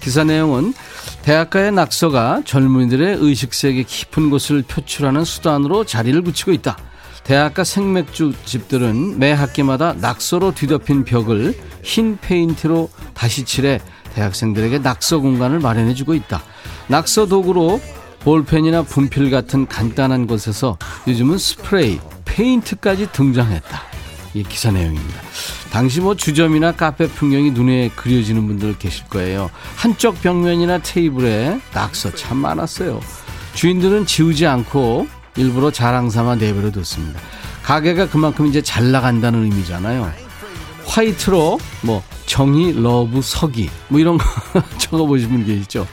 기사 0.00 0.24
내용은 0.24 0.74
대학가의 1.22 1.72
낙서가 1.72 2.42
젊은이들의 2.44 3.18
의식 3.20 3.54
세계 3.54 3.82
깊은 3.82 4.30
곳을 4.30 4.62
표출하는 4.62 5.24
수단으로 5.24 5.84
자리를 5.84 6.20
붙이고 6.22 6.52
있다. 6.52 6.76
대학가 7.24 7.62
생맥주 7.62 8.32
집들은 8.44 9.18
매 9.18 9.32
학기마다 9.32 9.92
낙서로 9.94 10.54
뒤덮인 10.54 11.04
벽을 11.04 11.56
흰 11.82 12.18
페인트로 12.20 12.90
다시 13.14 13.44
칠해 13.44 13.80
대학생들에게 14.14 14.80
낙서 14.80 15.20
공간을 15.20 15.60
마련해주고 15.60 16.14
있다. 16.14 16.42
낙서 16.88 17.26
도구로 17.26 17.80
볼펜이나 18.24 18.82
분필 18.82 19.30
같은 19.30 19.66
간단한 19.66 20.26
것에서 20.26 20.78
요즘은 21.08 21.38
스프레이, 21.38 21.98
페인트까지 22.24 23.10
등장했다. 23.12 23.82
이게 24.34 24.48
기사 24.48 24.70
내용입니다. 24.70 25.20
당시 25.70 26.00
뭐 26.00 26.14
주점이나 26.14 26.72
카페 26.72 27.06
풍경이 27.06 27.50
눈에 27.50 27.90
그려지는 27.96 28.46
분들 28.46 28.78
계실 28.78 29.04
거예요. 29.06 29.50
한쪽 29.76 30.20
벽면이나 30.22 30.78
테이블에 30.78 31.60
낙서 31.74 32.14
참 32.14 32.38
많았어요. 32.38 33.00
주인들은 33.54 34.06
지우지 34.06 34.46
않고 34.46 35.06
일부러 35.36 35.70
자랑 35.70 36.10
삼아 36.10 36.36
내버려 36.36 36.70
뒀습니다. 36.70 37.20
가게가 37.62 38.08
그만큼 38.08 38.46
이제 38.46 38.62
잘 38.62 38.90
나간다는 38.92 39.44
의미잖아요. 39.44 40.10
화이트로 40.86 41.58
뭐 41.82 42.02
정의, 42.26 42.72
love, 42.80 43.20
서기 43.22 43.70
뭐 43.88 44.00
이런 44.00 44.18
거 44.18 44.24
적어보신 44.78 45.28
분 45.28 45.46
계시죠? 45.46 45.86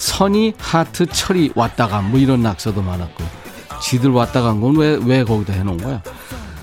선이, 0.00 0.54
하트, 0.58 1.04
철이 1.06 1.52
왔다가 1.54 2.00
뭐 2.00 2.18
이런 2.18 2.42
낙서도 2.42 2.80
많았고 2.80 3.22
지들 3.82 4.10
왔다 4.10 4.40
간 4.40 4.60
건 4.60 4.76
왜 4.78 4.96
왜 5.04 5.24
거기다 5.24 5.52
해놓은 5.52 5.76
거야? 5.76 6.02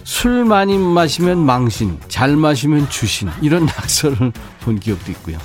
술 0.04 0.44
많이 0.44 0.78
마시면 0.78 1.38
망신, 1.46 2.00
잘 2.08 2.36
마시면 2.36 2.90
주신 2.90 3.30
이런 3.42 3.66
낙서를 3.78 4.32
본 4.62 4.80
기억도 4.80 5.12
있고요. 5.12 5.38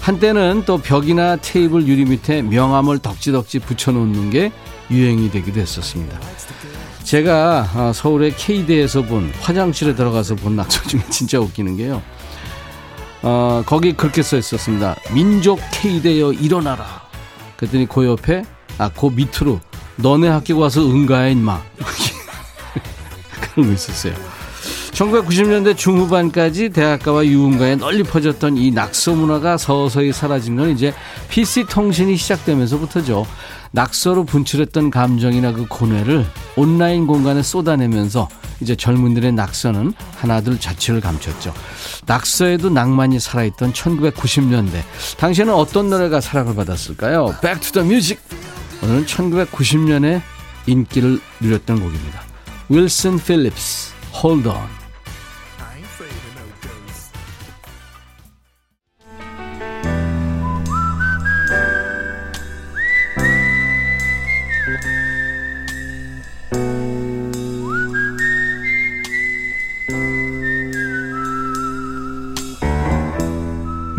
한때는 0.00 0.62
또 0.66 0.78
벽이나 0.78 1.36
테이블 1.36 1.86
유리 1.86 2.04
밑에 2.06 2.40
명함을 2.42 2.98
덕지덕지 3.00 3.58
붙여놓는 3.60 4.30
게 4.30 4.50
유행이 4.90 5.30
되기도 5.30 5.60
했었습니다. 5.60 6.18
제가 7.02 7.68
아, 7.74 7.92
서울의 7.94 8.36
K대에서 8.36 9.02
본 9.02 9.30
화장실에 9.40 9.94
들어가서 9.94 10.36
본 10.36 10.56
낙서 10.56 10.82
중에 10.88 11.02
진짜 11.10 11.38
웃기는 11.40 11.76
게요. 11.76 12.00
어, 13.22 13.62
거기 13.66 13.92
그렇게 13.92 14.22
써 14.22 14.36
있었습니다. 14.38 14.96
민족 15.12 15.58
K대여 15.72 16.32
일어나라. 16.32 17.03
그랬더니 17.64 17.86
그 17.86 18.04
옆에, 18.06 18.44
아, 18.78 18.90
그 18.90 19.06
밑으로, 19.06 19.60
너네 19.96 20.28
학교 20.28 20.58
와서 20.58 20.82
응가해, 20.82 21.32
임마. 21.32 21.62
그런 23.54 23.68
거 23.68 23.72
있었어요. 23.72 24.14
1990년대 24.92 25.76
중후반까지 25.76 26.70
대학가와 26.70 27.26
유흥가에 27.26 27.76
널리 27.76 28.04
퍼졌던 28.04 28.56
이 28.56 28.70
낙서 28.70 29.14
문화가 29.14 29.56
서서히 29.56 30.12
사라진 30.12 30.56
건 30.56 30.70
이제 30.70 30.94
PC 31.28 31.66
통신이 31.68 32.16
시작되면서부터죠. 32.16 33.26
낙서로 33.74 34.24
분출했던 34.24 34.90
감정이나 34.90 35.52
그 35.52 35.66
고뇌를 35.66 36.24
온라인 36.56 37.08
공간에 37.08 37.42
쏟아내면서 37.42 38.28
이제 38.60 38.76
젊은들의 38.76 39.32
낙서는 39.32 39.92
하나둘 40.16 40.60
자취를 40.60 41.00
감췄죠. 41.00 41.52
낙서에도 42.06 42.70
낭만이 42.70 43.18
살아있던 43.18 43.72
1990년대. 43.72 44.80
당시에는 45.18 45.52
어떤 45.52 45.90
노래가 45.90 46.20
사랑을 46.20 46.54
받았을까요? 46.54 47.34
Back 47.42 47.60
to 47.60 47.72
the 47.72 47.86
music. 47.86 48.22
오늘은 48.82 49.06
1990년에 49.06 50.22
인기를 50.66 51.18
누렸던 51.40 51.80
곡입니다. 51.80 52.22
윌슨 52.68 53.18
필립스, 53.18 53.92
Hold 54.22 54.48
On. 54.48 54.83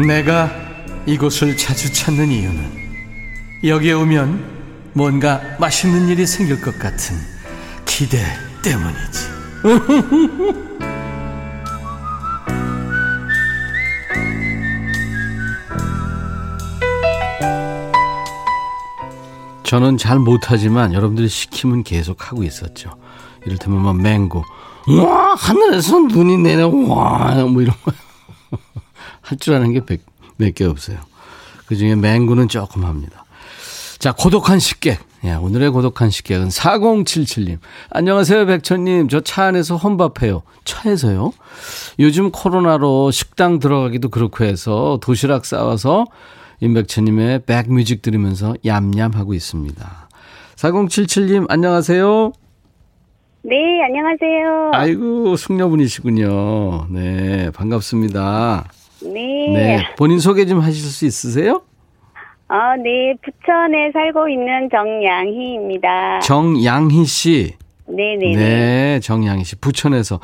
내가 0.04 0.52
이곳을 1.06 1.56
자주 1.56 1.94
찾는 1.94 2.30
이유는 2.30 2.86
여기에 3.64 3.94
오면 3.94 4.56
뭔가 4.94 5.42
맛있는 5.60 6.08
일이 6.10 6.26
생길 6.26 6.62
것 6.62 6.78
같은 6.78 7.16
기대 7.86 8.18
때문이지. 8.62 9.36
저는 19.64 19.98
잘 19.98 20.20
못하지만 20.20 20.94
여러분들이 20.94 21.28
시키면 21.28 21.84
계속 21.84 22.32
하고 22.32 22.44
있었죠. 22.44 22.92
이를테면 23.46 23.82
뭐 23.82 23.94
맹고, 23.94 24.44
와 24.88 25.36
하늘에서 25.36 26.00
눈이 26.00 26.38
내려 26.38 26.68
와뭐 26.68 27.62
이런 27.62 27.76
거. 27.84 27.92
할 29.26 29.38
줄 29.40 29.54
아는 29.56 29.74
게 29.74 29.82
몇개 30.38 30.66
없어요. 30.66 30.98
그 31.66 31.76
중에 31.76 31.96
맹구는 31.96 32.48
조금 32.48 32.86
합니다. 32.86 33.26
자, 33.98 34.12
고독한 34.12 34.60
식객. 34.60 35.00
예, 35.24 35.34
오늘의 35.34 35.72
고독한 35.72 36.12
식객은 36.12 36.50
4077님. 36.50 37.58
안녕하세요, 37.90 38.46
백천님. 38.46 39.08
저 39.10 39.22
차 39.22 39.46
안에서 39.46 39.78
혼밥해요. 39.78 40.44
차에서요? 40.66 41.32
요즘 42.00 42.30
코로나로 42.32 43.10
식당 43.10 43.58
들어가기도 43.60 44.10
그렇고 44.10 44.44
해서 44.46 45.00
도시락 45.02 45.46
싸와서 45.46 46.06
임백천님의 46.60 47.46
백뮤직 47.46 48.04
들으면서 48.04 48.54
얌얌하고 48.64 49.34
있습니다. 49.34 50.10
4077님, 50.56 51.48
안녕하세요. 51.50 52.32
네, 53.44 53.56
안녕하세요. 53.88 54.72
아이고, 54.74 55.36
숙녀분이시군요. 55.36 56.88
네, 56.92 57.50
반갑습니다. 57.52 58.66
네. 59.14 59.48
네. 59.54 59.80
본인 59.98 60.20
소개 60.20 60.46
좀 60.46 60.60
하실 60.60 60.84
수 60.84 61.06
있으세요? 61.06 61.62
아, 62.48 62.76
네. 62.78 63.16
부천에 63.24 63.92
살고 63.94 64.30
있는 64.30 64.70
정양희입니다. 64.72 66.20
정양희 66.20 67.06
씨. 67.06 67.54
네네. 67.88 68.36
네, 68.36 69.00
정양희 69.02 69.44
씨. 69.44 69.56
부천에서. 69.58 70.20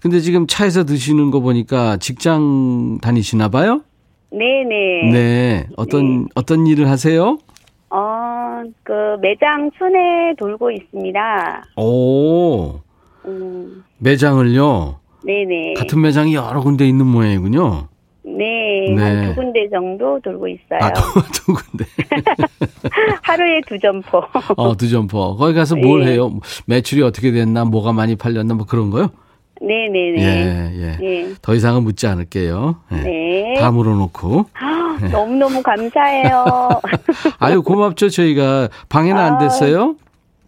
근데 0.00 0.20
지금 0.20 0.46
차에서 0.46 0.84
드시는 0.84 1.30
거 1.30 1.40
보니까 1.40 1.96
직장 1.98 2.98
다니시나 3.02 3.48
봐요? 3.48 3.82
네네. 4.30 5.12
네. 5.12 5.66
어떤, 5.76 6.22
네. 6.24 6.28
어떤 6.34 6.66
일을 6.66 6.88
하세요? 6.88 7.38
어, 7.90 8.62
그 8.82 8.92
매장 9.22 9.70
순회 9.78 10.34
돌고 10.38 10.70
있습니다. 10.70 11.64
오. 11.76 12.80
음. 13.26 13.84
매장을요? 13.98 15.00
네네. 15.24 15.74
같은 15.74 16.00
매장이 16.00 16.34
여러 16.34 16.60
군데 16.60 16.86
있는 16.86 17.06
모양이군요. 17.06 17.88
네, 18.36 18.94
네. 18.94 19.02
한 19.02 19.28
두 19.28 19.34
군데 19.34 19.68
정도 19.70 20.20
돌고 20.20 20.48
있어요. 20.48 20.78
아, 20.80 20.92
두, 20.92 21.02
두 21.32 21.54
군데. 21.54 21.84
하루에 23.22 23.60
두 23.66 23.78
점포. 23.78 24.22
어, 24.56 24.76
두 24.76 24.88
점포. 24.88 25.36
거기 25.36 25.54
가서 25.54 25.76
뭘 25.76 26.04
네. 26.04 26.12
해요? 26.12 26.38
매출이 26.66 27.02
어떻게 27.02 27.32
됐나, 27.32 27.64
뭐가 27.64 27.92
많이 27.92 28.16
팔렸나, 28.16 28.54
뭐 28.54 28.66
그런 28.66 28.90
거요? 28.90 29.10
네네네. 29.60 30.16
예, 30.18 30.72
예. 30.82 30.96
네. 30.98 31.34
더 31.40 31.54
이상은 31.54 31.82
묻지 31.82 32.06
않을게요. 32.06 32.76
예. 32.92 32.96
네. 32.96 33.54
다 33.58 33.70
물어놓고. 33.70 34.44
아, 34.52 34.98
너무너무 35.10 35.62
감사해요. 35.62 36.68
아유, 37.38 37.62
고맙죠, 37.62 38.10
저희가. 38.10 38.68
방해는 38.90 39.20
아, 39.20 39.24
안 39.26 39.38
됐어요? 39.38 39.96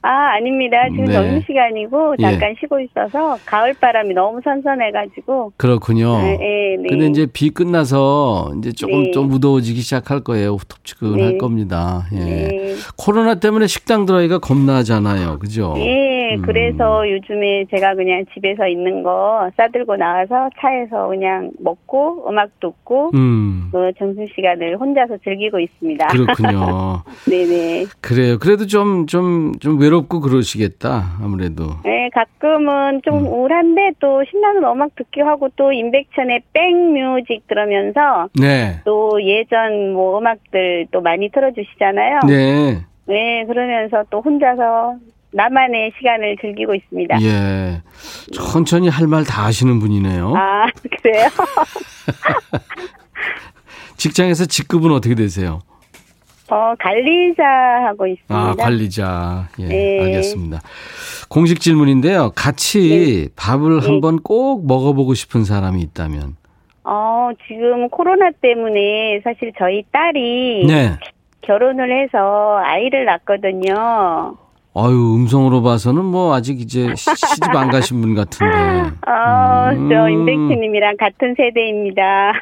아, 0.03 0.35
아닙니다. 0.37 0.89
지금 0.91 1.07
네. 1.07 1.13
점심 1.13 1.43
시간이고 1.43 2.15
예. 2.19 2.23
잠깐 2.23 2.51
예. 2.51 2.55
쉬고 2.61 2.81
있어서 2.81 3.37
가을 3.45 3.75
바람이 3.75 4.15
너무 4.15 4.41
선선해가지고. 4.43 5.53
그렇군요. 5.57 6.19
네, 6.19 6.37
네, 6.37 6.77
네. 6.81 6.89
근데 6.89 7.07
이제 7.07 7.27
비 7.33 7.51
끝나서 7.51 8.53
이제 8.59 8.73
조금 8.73 9.05
네. 9.05 9.11
좀 9.11 9.29
무더워지기 9.29 9.81
시작할 9.81 10.21
거예요. 10.21 10.57
덥지근할 10.69 11.33
네. 11.33 11.39
겁니다. 11.39 12.07
예. 12.13 12.19
네. 12.19 12.75
코로나 12.97 13.35
때문에 13.35 13.67
식당 13.67 14.07
들어가기가 14.07 14.39
겁나잖아요. 14.39 15.39
그죠? 15.39 15.75
예, 15.79 16.35
음. 16.37 16.43
그래서 16.43 17.09
요즘에 17.11 17.67
제가 17.71 17.95
그냥 17.95 18.25
집에서 18.35 18.67
있는 18.67 19.03
거 19.03 19.51
싸들고 19.57 19.97
나와서 19.97 20.49
차에서 20.61 21.09
그냥 21.09 21.51
먹고 21.59 22.29
음악 22.29 22.51
듣고 22.61 23.11
음. 23.15 23.69
그 23.73 23.93
점심 23.99 24.27
시간을 24.35 24.79
혼자서 24.79 25.19
즐기고 25.25 25.59
있습니다. 25.61 26.07
그렇군요. 26.09 27.03
네네. 27.29 27.87
그래요. 28.01 28.39
그래도 28.39 28.67
좀, 28.67 29.07
좀, 29.07 29.53
좀 29.61 29.79
외롭고 29.89 30.21
그러시겠다 30.21 31.17
아무래도. 31.23 31.65
네, 31.85 32.11
가끔은 32.13 33.01
좀 33.05 33.21
음. 33.21 33.27
우울한데 33.27 33.93
또 34.01 34.23
신나는 34.31 34.63
음악 34.65 34.95
듣기 34.97 35.21
하고 35.23 35.49
또 35.57 35.73
임백천의 35.73 36.43
백뮤직 36.53 37.47
들으면서 37.49 38.29
네. 38.39 38.81
또 38.85 39.19
예전 39.23 39.95
뭐 39.95 40.19
음악들 40.19 40.89
또 40.93 41.01
많이 41.01 41.31
틀어주시잖아요. 41.31 42.21
네. 42.29 42.85
네, 43.07 43.45
그러면서 43.47 44.05
또 44.11 44.21
혼자서 44.21 44.97
나만의 45.33 45.93
시간을 45.99 46.37
즐기고 46.41 46.75
있습니다. 46.75 47.21
예. 47.23 47.83
천천히 48.35 48.89
할 48.89 49.07
말 49.07 49.25
다 49.25 49.45
하시는 49.45 49.79
분이네요. 49.79 50.35
아, 50.37 50.67
그래요? 51.03 51.29
직장에서 53.97 54.47
직급은 54.47 54.91
어떻게 54.93 55.15
되세요? 55.15 55.61
어, 56.51 56.75
관리자 56.79 57.45
하고 57.87 58.07
있습니다. 58.07 58.35
아, 58.35 58.55
관리자. 58.55 59.49
예, 59.59 59.69
네. 59.69 60.01
알겠습니다. 60.05 60.61
공식 61.29 61.61
질문인데요. 61.61 62.33
같이 62.35 63.29
네. 63.29 63.29
밥을 63.37 63.81
네. 63.81 63.87
한번 63.87 64.19
꼭 64.19 64.67
먹어보고 64.67 65.15
싶은 65.15 65.45
사람이 65.45 65.81
있다면? 65.83 66.37
어, 66.85 67.31
지금 67.47 67.89
코로나 67.91 68.31
때문에 68.41 69.21
사실 69.23 69.53
저희 69.59 69.85
딸이 69.93 70.65
네. 70.67 70.97
결혼을 71.43 72.03
해서 72.05 72.59
아이를 72.65 73.05
낳거든요. 73.05 74.37
아유, 74.75 75.15
음성으로 75.17 75.63
봐서는 75.63 76.05
뭐 76.05 76.35
아직 76.35 76.61
이제 76.61 76.95
시집 76.95 77.45
안 77.55 77.69
가신 77.71 78.01
분 78.01 78.15
같은데. 78.15 78.55
어, 79.07 79.71
음. 79.73 79.89
저 79.91 80.09
임백희님이랑 80.09 80.97
같은 80.99 81.35
세대입니다. 81.37 82.33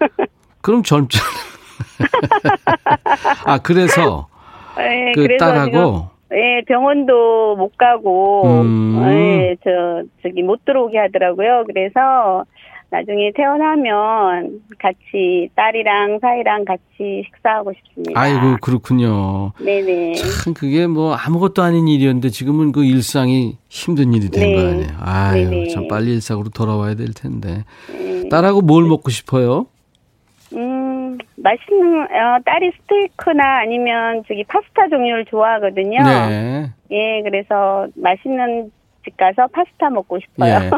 그럼 0.60 0.82
젊죠. 0.82 1.20
아, 1.22 1.53
그래서 3.62 4.28
네, 4.76 5.12
그 5.14 5.22
그래서 5.22 5.44
딸하고 5.44 6.08
예, 6.32 6.62
병원도 6.66 7.56
못 7.56 7.76
가고 7.76 8.42
음. 8.46 9.00
예, 9.12 9.56
저 9.62 10.02
저기 10.22 10.42
못 10.42 10.64
들어오게 10.64 10.98
하더라고요. 10.98 11.64
그래서 11.66 12.44
나중에 12.90 13.32
태어나면 13.34 14.60
같이 14.78 15.48
딸이랑 15.56 16.18
사이랑 16.20 16.64
같이 16.64 17.24
식사하고 17.26 17.72
싶습니다. 17.72 18.20
아이고 18.20 18.56
그렇군요. 18.60 19.52
네네. 19.60 20.14
참 20.14 20.54
그게 20.54 20.86
뭐 20.86 21.14
아무것도 21.14 21.62
아닌 21.62 21.88
일이었는데 21.88 22.28
지금은 22.30 22.72
그 22.72 22.84
일상이 22.84 23.58
힘든 23.68 24.12
일이 24.12 24.30
된거 24.30 24.62
네. 24.62 24.68
아니에요. 24.68 24.88
아유 25.00 25.50
네네. 25.50 25.68
참 25.68 25.88
빨리 25.88 26.12
일상으로 26.12 26.50
돌아와야 26.50 26.94
될 26.94 27.08
텐데. 27.14 27.64
네. 27.90 28.28
딸하고 28.28 28.60
뭘 28.60 28.84
먹고 28.84 29.10
싶어요? 29.10 29.66
음 31.38 31.42
맛있는 31.42 32.02
어, 32.02 32.38
딸이 32.44 32.72
스테이크나 32.82 33.60
아니면 33.60 34.22
저기 34.28 34.44
파스타 34.44 34.88
종류를 34.88 35.24
좋아하거든요. 35.26 36.02
네. 36.02 36.70
예 36.90 37.22
그래서 37.22 37.86
맛있는 37.96 38.70
집 39.04 39.16
가서 39.16 39.46
파스타 39.48 39.90
먹고 39.90 40.18
싶어요. 40.20 40.54
예. 40.54 40.70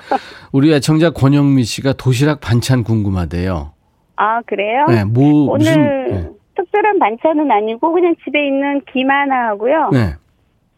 우리 0.52 0.72
애청자 0.74 1.10
권영미 1.10 1.62
씨가 1.64 1.92
도시락 1.94 2.40
반찬 2.40 2.82
궁금하대요. 2.82 3.72
아 4.16 4.40
그래요? 4.42 4.86
네, 4.88 5.04
뭐 5.04 5.50
오늘 5.52 5.58
무슨, 5.58 6.10
네. 6.10 6.28
특별한 6.56 6.98
반찬은 6.98 7.50
아니고 7.50 7.92
그냥 7.92 8.14
집에 8.24 8.46
있는 8.46 8.80
김 8.92 9.10
하나 9.10 9.48
하고요. 9.48 9.90
네. 9.92 10.14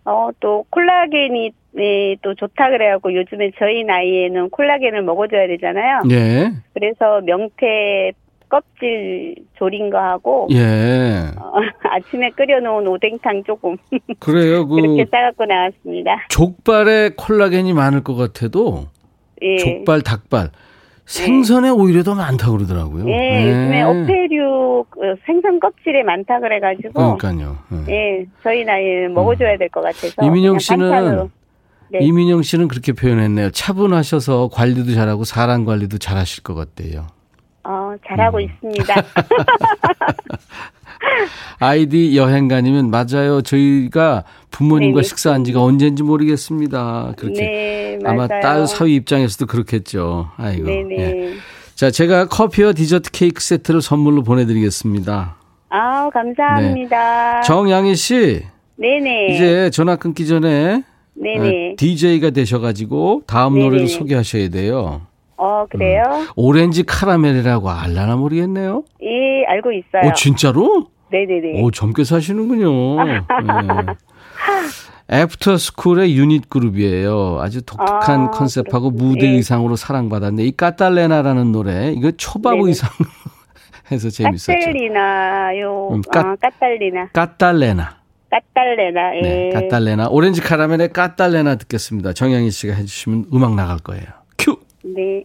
어또 0.04 0.64
콜라겐이 0.70 1.52
네, 1.72 2.16
또 2.22 2.34
좋다 2.34 2.70
그래갖고 2.70 3.14
요즘에 3.14 3.52
저희 3.58 3.84
나이에는 3.84 4.50
콜라겐을 4.50 5.02
먹어줘야 5.02 5.46
되잖아요. 5.46 6.02
네. 6.08 6.52
그래서 6.74 7.20
명태 7.20 8.12
껍질 8.48 9.34
조린 9.56 9.90
거 9.90 9.98
하고 9.98 10.48
예. 10.52 11.26
어, 11.36 11.52
아침에 11.90 12.30
끓여놓은 12.30 12.86
오뎅탕 12.86 13.44
조금 13.44 13.76
그래요. 14.18 14.66
그 14.68 14.76
그렇게 14.76 15.06
싸갖고 15.10 15.44
나왔습니다. 15.44 16.26
족발에 16.28 17.10
콜라겐이 17.16 17.72
많을 17.72 18.02
것 18.02 18.14
같아도 18.14 18.86
예. 19.42 19.56
족발, 19.58 20.02
닭발 20.02 20.50
생선에 21.06 21.68
예. 21.68 21.70
오히려 21.70 22.02
더 22.02 22.14
많다 22.14 22.50
그러더라고요. 22.50 23.08
예, 23.08 23.12
예. 23.12 23.48
요즘에 23.48 23.82
어패류 23.82 24.84
그 24.90 25.00
생선 25.24 25.58
껍질에 25.58 26.02
많다 26.02 26.38
그래가지고 26.40 26.92
그러니까요. 27.18 27.56
예, 27.88 27.92
예 27.92 28.26
저희 28.42 28.64
나이에 28.64 29.08
먹어줘야 29.08 29.56
될 29.56 29.68
것 29.70 29.80
같아서 29.80 30.14
이민영 30.22 30.58
씨는 30.58 31.28
네. 31.90 32.00
이민영 32.02 32.42
씨는 32.42 32.68
그렇게 32.68 32.92
표현했네요. 32.92 33.50
차분하셔서 33.50 34.48
관리도 34.52 34.92
잘하고 34.92 35.24
사람 35.24 35.64
관리도 35.64 35.96
잘하실 35.96 36.42
것 36.42 36.54
같대요. 36.54 37.06
어, 37.68 37.94
잘하고 38.06 38.38
음. 38.38 38.42
있습니다. 38.42 38.94
아이디 41.60 42.16
여행가님은 42.16 42.90
맞아요. 42.90 43.42
저희가 43.42 44.24
부모님과 44.50 45.02
네 45.02 45.06
식사한 45.06 45.44
지가 45.44 45.62
언젠지 45.62 46.02
모르겠습니다. 46.02 47.12
그렇게 47.18 47.40
네, 47.42 47.98
아마 48.06 48.26
딸 48.26 48.66
사위 48.66 48.94
입장에서도 48.94 49.44
그렇겠죠. 49.46 50.30
아이고. 50.38 50.64
네네. 50.64 50.96
예. 50.98 51.34
자, 51.74 51.90
제가 51.90 52.26
커피와 52.26 52.72
디저트 52.72 53.10
케이크 53.10 53.42
세트를 53.42 53.82
선물로 53.82 54.22
보내드리겠습니다. 54.22 55.36
아, 55.68 56.10
감사합니다. 56.10 57.40
네. 57.40 57.46
정양희 57.46 57.94
씨. 57.96 58.42
네네. 58.76 59.34
이제 59.34 59.70
전화 59.70 59.96
끊기 59.96 60.26
전에 60.26 60.82
네네. 61.14 61.76
DJ가 61.76 62.30
되셔가지고 62.30 63.24
다음 63.26 63.54
네네. 63.54 63.64
노래를 63.64 63.88
소개하셔야 63.88 64.48
돼요. 64.48 65.02
어, 65.38 65.66
그래요? 65.70 66.02
음. 66.06 66.26
오렌지 66.36 66.82
카라멜이라고 66.84 67.70
알라나 67.70 68.16
모르겠네요. 68.16 68.82
예, 69.02 69.44
알고 69.48 69.70
있어요. 69.72 70.10
오, 70.10 70.12
진짜로? 70.14 70.88
네네네. 71.10 71.62
오, 71.62 71.70
젊게 71.70 72.04
사시는군요. 72.04 73.04
네. 73.04 73.20
애프터 75.10 75.56
스쿨의 75.56 76.16
유닛 76.18 76.50
그룹이에요. 76.50 77.38
아주 77.40 77.62
독특한 77.62 78.26
아, 78.26 78.30
컨셉하고 78.30 78.90
그렇군요. 78.90 79.08
무대 79.08 79.26
예. 79.26 79.30
의상으로 79.36 79.74
사랑받았는데 79.76 80.44
이 80.44 80.52
까딸레나라는 80.54 81.50
노래 81.50 81.92
이거 81.92 82.10
초밥 82.10 82.52
네네. 82.56 82.64
의상 82.66 82.90
해서 83.90 84.10
재밌었죠. 84.10 84.52
까딸리나요. 84.52 85.88
음, 85.92 86.02
까, 86.12 86.20
아, 86.20 86.36
까딸리나. 86.36 87.08
까딸레나. 87.14 87.96
까딸레나. 88.30 89.16
예. 89.16 89.20
네, 89.22 89.50
까딸레나. 89.54 90.08
오렌지 90.10 90.42
카라멜의 90.42 90.92
까딸레나 90.92 91.54
듣겠습니다. 91.54 92.12
정영희 92.12 92.50
씨가 92.50 92.74
해주시면 92.74 93.26
음악 93.32 93.54
나갈 93.54 93.78
거예요. 93.78 94.04
큐. 94.88 94.94
네. 94.94 95.24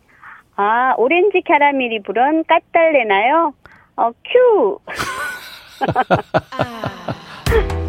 아, 0.56 0.94
오렌지 0.98 1.42
캐러멜이 1.42 2.04
부른 2.04 2.44
까딸레나요? 2.46 3.54
어, 3.96 4.12
큐! 4.12 4.80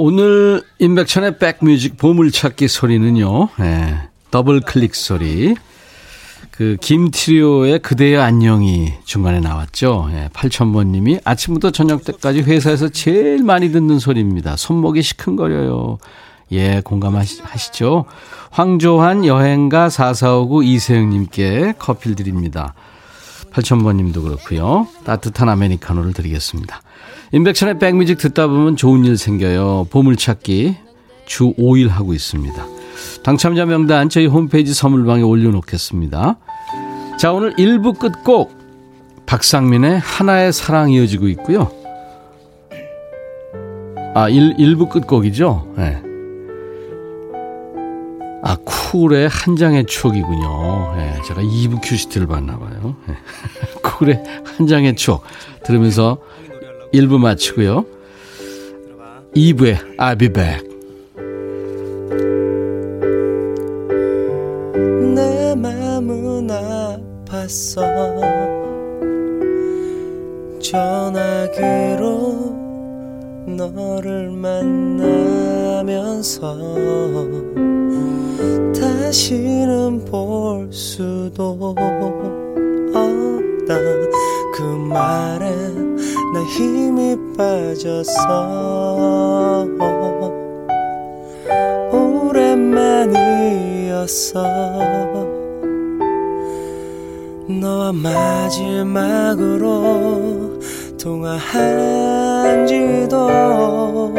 오늘 0.00 0.62
임백천의 0.78 1.38
백뮤직 1.38 1.96
보물찾기 1.96 2.68
소리는요. 2.68 3.48
네, 3.58 3.98
더블 4.30 4.60
클릭 4.60 4.94
소리. 4.94 5.56
그 6.52 6.76
김트리오의 6.80 7.80
그대여 7.80 8.16
안녕히 8.16 8.92
중간에 9.04 9.40
나왔죠. 9.40 10.08
예, 10.12 10.28
8000번 10.32 10.86
님이 10.88 11.18
아침부터 11.24 11.72
저녁 11.72 12.04
때까지 12.04 12.42
회사에서 12.42 12.88
제일 12.88 13.42
많이 13.42 13.72
듣는 13.72 13.98
소리입니다. 13.98 14.56
손목이 14.56 15.02
시큰거려요. 15.02 15.98
예, 16.52 16.80
공감하시죠? 16.84 18.04
황조한 18.50 19.24
여행가 19.24 19.88
4459 19.88 20.62
이세영 20.62 21.10
님께 21.10 21.74
커피를 21.76 22.14
드립니다. 22.14 22.74
8000번 23.50 23.96
님도 23.96 24.22
그렇고요. 24.22 24.86
따뜻한 25.04 25.48
아메리카노를 25.48 26.12
드리겠습니다. 26.12 26.82
임백천의 27.32 27.78
백뮤직 27.78 28.18
듣다 28.18 28.46
보면 28.46 28.76
좋은 28.76 29.04
일 29.04 29.16
생겨요. 29.16 29.88
보물찾기 29.90 30.76
주 31.26 31.52
5일 31.54 31.88
하고 31.88 32.14
있습니다. 32.14 32.66
당첨자 33.22 33.66
명단 33.66 34.08
저희 34.08 34.26
홈페이지 34.26 34.72
선물방에 34.72 35.22
올려놓겠습니다. 35.22 36.38
자, 37.18 37.32
오늘 37.32 37.54
1부 37.54 37.98
끝곡 37.98 38.56
박상민의 39.26 39.98
하나의 39.98 40.52
사랑 40.52 40.90
이어지고 40.90 41.28
있고요. 41.28 41.70
아, 44.14 44.28
1, 44.28 44.56
1부 44.56 44.88
끝곡이죠. 44.88 45.74
네. 45.76 46.02
아, 48.42 48.56
쿨. 48.64 48.78
쿨의 48.90 49.28
한 49.28 49.56
장의 49.56 49.84
추억이군요. 49.84 50.94
네, 50.96 51.20
제가 51.26 51.42
2부 51.42 51.80
큐시트를 51.82 52.26
봤나 52.26 52.58
봐요. 52.58 52.96
네. 53.06 53.14
쿨의 53.82 54.22
한 54.44 54.66
장의 54.66 54.96
추억 54.96 55.24
들으면서 55.64 56.18
1부 56.92 57.18
마치고요. 57.18 57.84
2부에 59.36 59.76
I'll 59.98 60.18
be 60.18 60.28
back. 60.28 60.66
내 65.14 65.54
마음은 65.54 66.48
아팠어 67.26 67.82
전화기로 70.60 72.08
너를 73.46 74.30
만나면서 74.30 75.28
다시는 78.78 80.04
볼 80.04 80.72
수도 80.72 81.74
없다 82.94 83.78
그 84.54 84.62
말에 84.62 85.87
나 86.38 86.44
힘이 86.44 87.16
빠졌어 87.36 88.06
오랜만이었어 92.30 93.58
너와 97.48 97.92
마지막으로 97.92 99.40
통화한 100.96 102.64
지도 102.68 104.14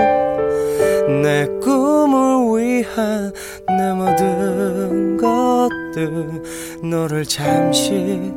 내 1.23 1.47
꿈을 1.61 2.59
위한 2.59 3.31
내 3.65 3.93
모든 3.93 5.15
것들 5.15 6.43
너를 6.83 7.23
잠시 7.23 8.33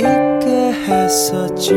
잊게 0.00 0.72
했었지. 0.72 1.74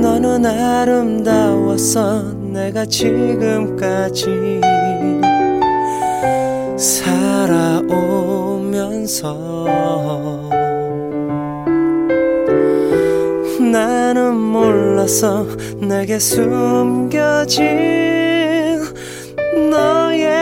너는 0.00 0.46
아름다웠어 0.46 2.22
내가 2.52 2.84
지금까지 2.84 4.60
살아오면서 6.76 8.12
나는 13.72 14.34
몰랐어 14.36 15.46
내게 15.80 16.18
숨겨진 16.18 17.62
너의 19.70 20.41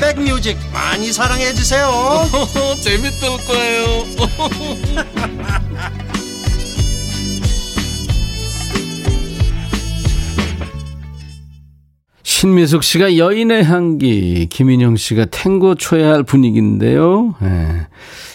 백뮤직 0.00 0.56
많이 0.72 1.12
사랑해 1.12 1.52
주세요. 1.52 1.90
재밌을 2.82 3.28
거예요. 3.46 4.06
신미숙 12.22 12.82
씨가 12.82 13.16
여인의 13.16 13.64
향기, 13.64 14.46
김인영 14.50 14.96
씨가 14.96 15.26
탱고 15.26 15.76
쳐야 15.76 16.12
할 16.12 16.22
분위기인데요. 16.24 17.34
네. 17.40 17.86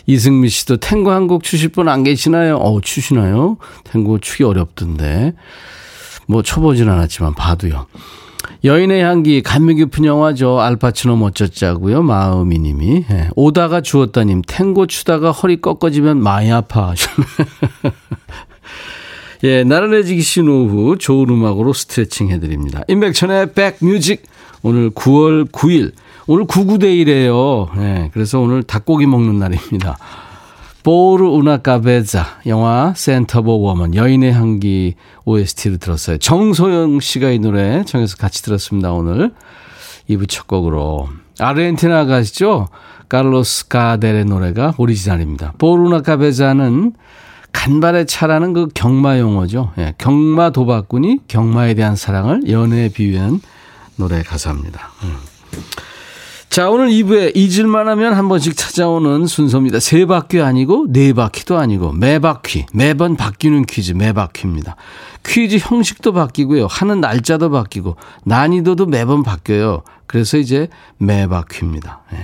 이승미 0.07 0.49
씨도 0.49 0.77
탱고 0.77 1.11
한 1.11 1.27
곡 1.27 1.43
추실 1.43 1.69
분 1.69 1.87
안 1.87 2.03
계시나요? 2.03 2.55
어, 2.57 2.81
추시나요? 2.81 3.57
탱고 3.83 4.19
추기 4.19 4.43
어렵던데. 4.43 5.33
뭐 6.27 6.41
쳐보진 6.41 6.89
않았지만 6.89 7.35
봐도요. 7.35 7.85
여인의 8.63 9.01
향기 9.03 9.41
감명 9.41 9.77
깊은 9.77 10.05
영화죠. 10.05 10.59
알파치노 10.59 11.15
멋졌다고요. 11.17 12.03
마음이 12.03 12.59
님이 12.59 13.05
예. 13.09 13.29
오다가 13.35 13.81
주었다 13.81 14.23
님 14.23 14.41
탱고 14.41 14.87
추다가 14.87 15.31
허리 15.31 15.59
꺾어지면 15.59 16.21
많이 16.21 16.51
아파. 16.51 16.93
예, 19.43 19.63
나른해지기 19.63 20.21
오후 20.49 20.97
좋은 20.99 21.29
음악으로 21.29 21.73
스트레칭 21.73 22.29
해드립니다. 22.29 22.81
임백천의 22.87 23.53
백뮤직 23.53 24.23
오늘 24.61 24.91
9월 24.91 25.51
9일 25.51 25.93
오늘 26.27 26.45
99데이래요. 26.45 27.75
예, 27.79 28.09
그래서 28.13 28.39
오늘 28.39 28.61
닭고기 28.63 29.07
먹는 29.07 29.39
날입니다. 29.39 29.97
Por 30.83 31.27
una 31.27 31.57
cabeza 31.57 32.41
영화 32.47 32.93
Scent 32.95 33.37
of 33.37 33.53
a 33.53 33.60
Woman 33.60 33.95
여인의 33.95 34.33
향기 34.33 34.95
OST를 35.25 35.77
들었어요. 35.77 36.17
정소영 36.17 36.99
씨가 36.99 37.29
이 37.29 37.39
노래 37.39 37.83
정해서 37.85 38.17
같이 38.17 38.41
들었습니다. 38.41 38.91
오늘 38.91 39.31
2부 40.09 40.27
첫 40.27 40.47
곡으로 40.47 41.09
아르헨티나 41.39 42.05
가시죠. 42.05 42.67
칼로스 43.09 43.67
가델의 43.67 44.25
노래가 44.25 44.73
오리지널입니다. 44.77 45.53
보르 45.57 45.83
우나 45.83 46.01
까베자는 46.01 46.93
간발의 47.51 48.07
차라는 48.07 48.53
그 48.53 48.67
경마 48.73 49.19
용어죠. 49.19 49.73
예, 49.77 49.93
경마 49.97 50.51
도박꾼이 50.51 51.19
경마에 51.27 51.73
대한 51.73 51.95
사랑을 51.95 52.49
연애에 52.49 52.89
비유한 52.89 53.41
노래 53.97 54.23
가사입니다. 54.23 54.91
음. 55.03 55.17
자, 56.51 56.69
오늘 56.69 56.89
2부에 56.89 57.31
잊을만 57.33 57.87
하면 57.87 58.13
한 58.13 58.27
번씩 58.27 58.57
찾아오는 58.57 59.25
순서입니다. 59.25 59.79
세 59.79 60.05
바퀴 60.05 60.41
아니고 60.41 60.87
네 60.89 61.13
바퀴도 61.13 61.57
아니고 61.57 61.93
매 61.93 62.19
바퀴, 62.19 62.65
매번 62.73 63.15
바뀌는 63.15 63.63
퀴즈 63.63 63.93
매 63.93 64.11
바퀴입니다. 64.11 64.75
퀴즈 65.25 65.59
형식도 65.61 66.11
바뀌고요. 66.11 66.67
하는 66.69 66.99
날짜도 66.99 67.51
바뀌고 67.51 67.95
난이도도 68.25 68.87
매번 68.87 69.23
바뀌어요. 69.23 69.83
그래서 70.07 70.37
이제 70.37 70.67
매 70.97 71.25
바퀴입니다. 71.25 72.01
네. 72.11 72.19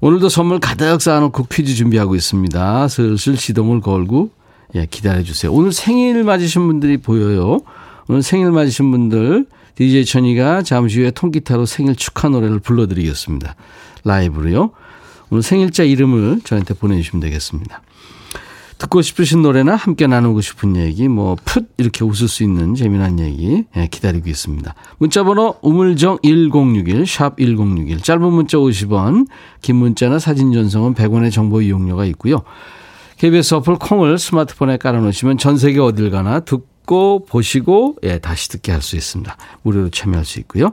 오늘도 0.00 0.28
선물 0.28 0.58
가득 0.58 1.00
쌓아놓고 1.00 1.46
퀴즈 1.52 1.76
준비하고 1.76 2.16
있습니다. 2.16 2.88
슬슬 2.88 3.36
시동을 3.36 3.80
걸고 3.80 4.30
예, 4.74 4.86
기다려주세요. 4.86 5.52
오늘 5.52 5.70
생일 5.70 6.24
맞으신 6.24 6.66
분들이 6.66 6.96
보여요. 6.96 7.60
오늘 8.08 8.24
생일 8.24 8.50
맞으신 8.50 8.90
분들 8.90 9.46
DJ 9.76 10.04
천이가 10.04 10.62
잠시 10.62 11.00
후에 11.00 11.10
통기타로 11.10 11.66
생일 11.66 11.96
축하 11.96 12.28
노래를 12.28 12.60
불러드리겠습니다. 12.60 13.54
라이브로요. 14.04 14.72
오늘 15.30 15.42
생일자 15.42 15.82
이름을 15.82 16.42
저한테 16.44 16.74
보내주시면 16.74 17.20
되겠습니다. 17.20 17.82
듣고 18.82 19.00
싶으신 19.00 19.42
노래나 19.42 19.76
함께 19.76 20.08
나누고 20.08 20.40
싶은 20.40 20.74
얘기, 20.76 21.06
뭐, 21.06 21.36
풋, 21.44 21.68
이렇게 21.78 22.04
웃을 22.04 22.26
수 22.26 22.42
있는 22.42 22.74
재미난 22.74 23.20
얘기, 23.20 23.64
예, 23.76 23.86
기다리고 23.86 24.28
있습니다. 24.28 24.74
문자번호, 24.98 25.54
우물정 25.62 26.18
1061, 26.24 27.06
샵 27.06 27.36
1061. 27.38 28.02
짧은 28.02 28.32
문자 28.32 28.58
50원, 28.58 29.28
긴 29.60 29.76
문자나 29.76 30.18
사진 30.18 30.52
전송은 30.52 30.94
100원의 30.94 31.30
정보 31.30 31.62
이용료가 31.62 32.04
있고요. 32.06 32.42
KBS 33.18 33.54
어플 33.54 33.76
콩을 33.76 34.18
스마트폰에 34.18 34.78
깔아놓으시면 34.78 35.38
전 35.38 35.56
세계 35.56 35.78
어딜 35.78 36.10
가나 36.10 36.40
듣고 36.40 36.71
듣고 36.92 37.24
보시고 37.26 37.96
예, 38.02 38.18
다시 38.18 38.50
듣게 38.50 38.70
할 38.70 38.82
수 38.82 38.96
있습니다. 38.96 39.36
무료로 39.62 39.90
참여할 39.90 40.24
수 40.24 40.38
있고요. 40.40 40.72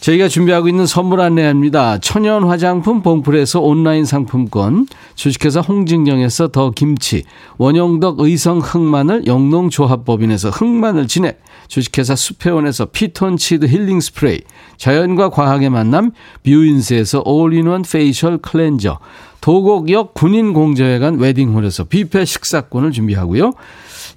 저희가 0.00 0.28
준비하고 0.28 0.68
있는 0.68 0.84
선물 0.84 1.20
안내합니다. 1.20 1.98
천연 1.98 2.44
화장품 2.44 3.02
봉풀에서 3.02 3.60
온라인 3.60 4.04
상품권, 4.04 4.86
주식회사 5.14 5.60
홍진경에서 5.60 6.48
더 6.48 6.70
김치, 6.72 7.22
원용덕 7.56 8.20
의성 8.20 8.58
흑마늘 8.58 9.26
영농조합법인에서 9.26 10.50
흑마늘 10.50 11.06
진액, 11.08 11.41
주식회사 11.72 12.14
수페온에서 12.14 12.84
피톤치드 12.84 13.64
힐링 13.64 13.98
스프레이, 13.98 14.40
자연과 14.76 15.30
과학의 15.30 15.70
만남 15.70 16.10
뷰인스에서 16.44 17.22
all-in-one 17.24 17.80
facial 17.80 18.36
cleanser, 18.36 18.98
도곡역 19.40 20.12
군인공제회관 20.12 21.16
웨딩홀에서 21.16 21.84
뷔페 21.84 22.26
식사권을 22.26 22.92
준비하고요. 22.92 23.54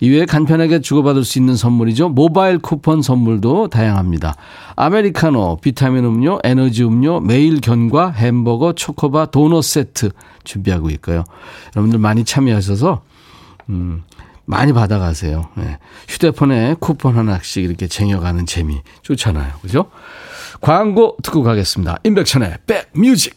이외에 0.02 0.26
간편하게 0.26 0.82
주고받을 0.82 1.24
수 1.24 1.40
있는 1.40 1.56
선물이죠. 1.56 2.10
모바일 2.10 2.60
쿠폰 2.60 3.02
선물도 3.02 3.70
다양합니다. 3.70 4.36
아메리카노, 4.76 5.60
비타민 5.62 6.04
음료, 6.04 6.40
에너지 6.44 6.84
음료, 6.84 7.22
매일 7.22 7.62
견과, 7.62 8.12
햄버거, 8.12 8.74
초코바, 8.74 9.28
도넛 9.28 9.64
세트 9.64 10.10
준비하고 10.44 10.90
있고요. 10.90 11.24
여러분들 11.74 12.00
많이 12.00 12.26
참여하셔서 12.26 13.02
음, 13.70 14.04
많이 14.46 14.74
받아가세요. 14.74 15.50
네. 15.58 15.78
휴대폰에 16.08 16.76
쿠폰 16.80 17.18
하나씩 17.18 17.64
이렇게 17.64 17.88
쟁여가는 17.88 18.46
재미 18.46 18.82
좋잖아요. 19.02 19.54
그죠? 19.62 19.90
광고 20.62 21.18
듣고 21.24 21.44
가겠습니다. 21.44 21.98
임백천의 22.04 22.60
백뮤직. 22.68 23.36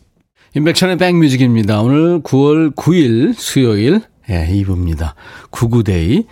임백천의 0.54 0.96
백뮤직입니다. 0.98 1.80
오늘 1.80 2.20
9월 2.22 2.74
9일 2.74 3.34
수요일 3.34 4.02
예, 4.30 4.46
2부입니다. 4.46 5.14
구구데이. 5.50 6.26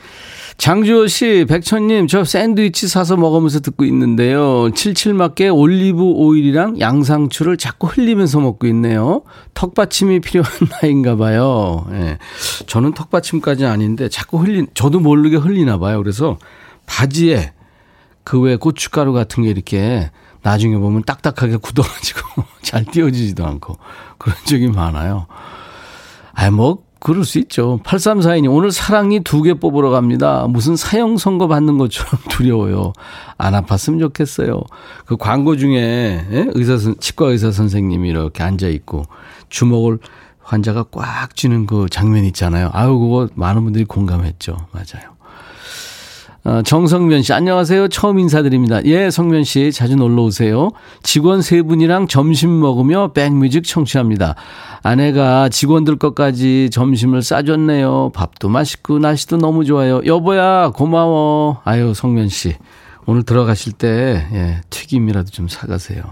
장주호 0.59 1.07
씨, 1.07 1.45
백천님, 1.47 2.07
저 2.07 2.25
샌드위치 2.25 2.89
사서 2.89 3.17
먹으면서 3.17 3.61
듣고 3.61 3.85
있는데요. 3.85 4.71
칠칠맞게 4.75 5.49
올리브 5.49 6.01
오일이랑 6.03 6.81
양상추를 6.81 7.59
자꾸 7.59 7.87
흘리면서 7.89 8.41
먹고 8.41 8.67
있네요. 8.69 9.23
턱받침이 9.53 10.21
필요한 10.21 10.51
나이인가 10.83 11.17
봐요. 11.17 11.87
예. 11.93 12.19
저는 12.67 12.95
턱받침까지 12.95 13.67
아닌데 13.67 14.09
자꾸 14.09 14.39
흘린, 14.39 14.67
저도 14.73 14.99
모르게 15.01 15.37
흘리나 15.37 15.79
봐요. 15.79 16.03
그래서 16.03 16.39
바지에 16.87 17.53
그 18.25 18.41
외 18.41 18.57
고춧가루 18.57 19.13
같은 19.13 19.43
게 19.43 19.51
이렇게 19.51 20.11
나중에 20.43 20.77
보면 20.79 21.05
딱딱하게 21.05 21.59
굳어가지고 21.59 22.21
잘 22.63 22.85
띄어지지도 22.85 23.45
않고 23.47 23.77
그런 24.19 24.37
적이 24.47 24.69
많아요. 24.69 25.27
아, 26.33 26.51
뭐, 26.51 26.83
그럴 27.07 27.25
수 27.25 27.39
있죠. 27.39 27.79
8342님, 27.85 28.53
오늘 28.53 28.73
사랑니 28.73 29.21
두 29.21 29.43
개 29.43 29.55
뽑으러 29.55 29.91
갑니다. 29.91 30.49
무슨 30.49 30.75
사형 30.75 31.19
선고 31.19 31.47
받는 31.47 31.79
것처럼 31.79 32.21
두려워요. 32.29 32.95
안 33.39 33.53
아팠으면 33.53 34.01
좋겠어요. 34.01 34.61
그 35.05 35.17
광고 35.17 35.57
중에, 35.57 36.27
예? 36.33 36.47
의사, 36.55 36.77
치과 36.99 37.27
의사 37.27 37.53
선생님이 37.53 38.09
이렇게 38.09 38.43
앉아 38.43 38.67
있고, 38.67 39.05
주먹을 39.51 40.01
환자가 40.43 40.87
꽉 40.91 41.37
쥐는 41.37 41.67
그 41.67 41.87
장면 41.89 42.25
있잖아요. 42.25 42.71
아유, 42.73 42.99
그거 42.99 43.29
많은 43.37 43.63
분들이 43.63 43.85
공감했죠. 43.85 44.57
맞아요. 44.73 45.16
어, 46.47 46.63
정성면 46.63 47.23
씨, 47.23 47.33
안녕하세요. 47.33 47.89
처음 47.89 48.21
인사드립니다. 48.21 48.81
예, 48.85 49.11
성면 49.11 49.43
씨, 49.43 49.73
자주 49.73 49.97
놀러 49.97 50.23
오세요. 50.23 50.71
직원 51.03 51.43
세 51.43 51.61
분이랑 51.61 52.07
점심 52.07 52.61
먹으며 52.61 53.11
백뮤직 53.13 53.65
청취합니다. 53.65 54.37
아내가 54.85 55.49
직원들 55.49 55.97
것까지 55.97 56.71
점심을 56.71 57.23
싸줬네요. 57.23 58.13
밥도 58.15 58.49
맛있고 58.49 59.01
날씨도 59.01 59.39
너무 59.39 59.65
좋아요. 59.65 60.03
여보야, 60.07 60.71
고마워. 60.71 61.63
아유, 61.65 61.95
성면 61.95 62.29
씨. 62.29 62.55
오늘 63.07 63.25
들어가실 63.25 63.73
때, 63.73 64.29
예, 64.33 64.61
튀김이라도 64.71 65.31
좀 65.31 65.49
사가세요. 65.49 66.05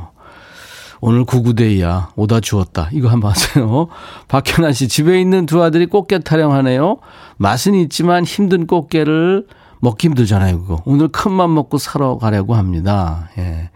오늘 1.01 1.25
구구데이야. 1.25 2.11
오다 2.17 2.41
주웠다. 2.41 2.89
이거 2.93 3.09
한번 3.09 3.31
하세요. 3.31 3.87
박현아 4.27 4.73
씨, 4.73 4.89
집에 4.89 5.21
있는 5.21 5.47
두 5.47 5.63
아들이 5.63 5.87
꽃게 5.87 6.21
타령하네요. 6.21 6.97
맛은 7.37 7.75
있지만 7.75 8.25
힘든 8.25 8.67
꽃게를 8.67 9.47
먹기 9.81 10.09
힘들잖아요, 10.09 10.61
그거. 10.61 10.83
오늘 10.85 11.09
큰맘 11.09 11.55
먹고 11.55 11.79
사러 11.79 12.19
가려고 12.19 12.55
합니다. 12.55 13.31
예. 13.39 13.71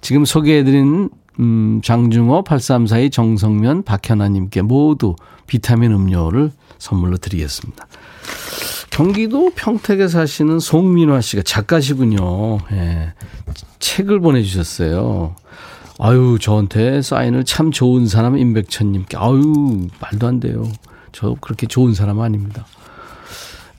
지금 0.00 0.24
소개해드린, 0.24 1.10
음, 1.40 1.80
장중호, 1.82 2.44
8342, 2.44 3.10
정성면, 3.10 3.84
박현아님께 3.84 4.62
모두 4.62 5.16
비타민 5.46 5.92
음료를 5.92 6.52
선물로 6.78 7.16
드리겠습니다. 7.16 7.86
경기도 8.90 9.50
평택에 9.54 10.08
사시는 10.08 10.58
송민화 10.58 11.20
씨가 11.20 11.42
작가시군요. 11.42 12.58
예. 12.72 13.12
책을 13.78 14.20
보내주셨어요. 14.20 15.36
아유, 16.00 16.38
저한테 16.40 17.02
사인을 17.02 17.44
참 17.44 17.70
좋은 17.70 18.06
사람 18.06 18.38
임백천님께. 18.38 19.16
아유, 19.16 19.88
말도 20.00 20.26
안 20.26 20.40
돼요. 20.40 20.64
저 21.12 21.36
그렇게 21.40 21.66
좋은 21.66 21.94
사람 21.94 22.20
아닙니다. 22.20 22.66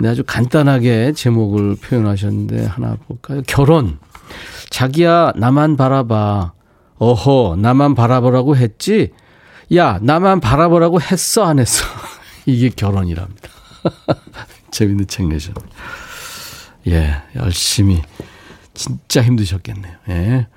네, 0.01 0.07
아주 0.07 0.23
간단하게 0.25 1.11
제목을 1.11 1.75
표현하셨는데 1.75 2.65
하나 2.67 2.95
볼까요? 3.07 3.41
결혼. 3.45 3.99
자기야, 4.69 5.33
나만 5.35 5.75
바라봐. 5.75 6.53
어허, 6.99 7.57
나만 7.57 7.95
바라보라고 7.95 8.55
했지? 8.55 9.11
야, 9.75 9.99
나만 10.01 10.39
바라보라고 10.39 11.01
했어, 11.01 11.45
안 11.45 11.59
했어? 11.59 11.83
이게 12.45 12.69
결혼이랍니다. 12.69 13.49
재밌는 14.71 15.07
책 15.07 15.27
내셨네. 15.27 15.59
예, 16.87 17.21
열심히. 17.35 18.01
진짜 18.73 19.21
힘드셨겠네요. 19.21 19.93
예. 20.09 20.47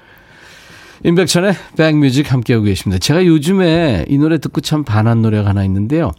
임백천의 1.04 1.54
백뮤직 1.76 2.32
함께하고 2.32 2.64
계십니다. 2.64 2.98
제가 2.98 3.26
요즘에 3.26 4.06
이 4.08 4.18
노래 4.18 4.38
듣고 4.38 4.60
참 4.60 4.84
반한 4.84 5.22
노래가 5.22 5.48
하나 5.48 5.64
있는데요. 5.64 6.12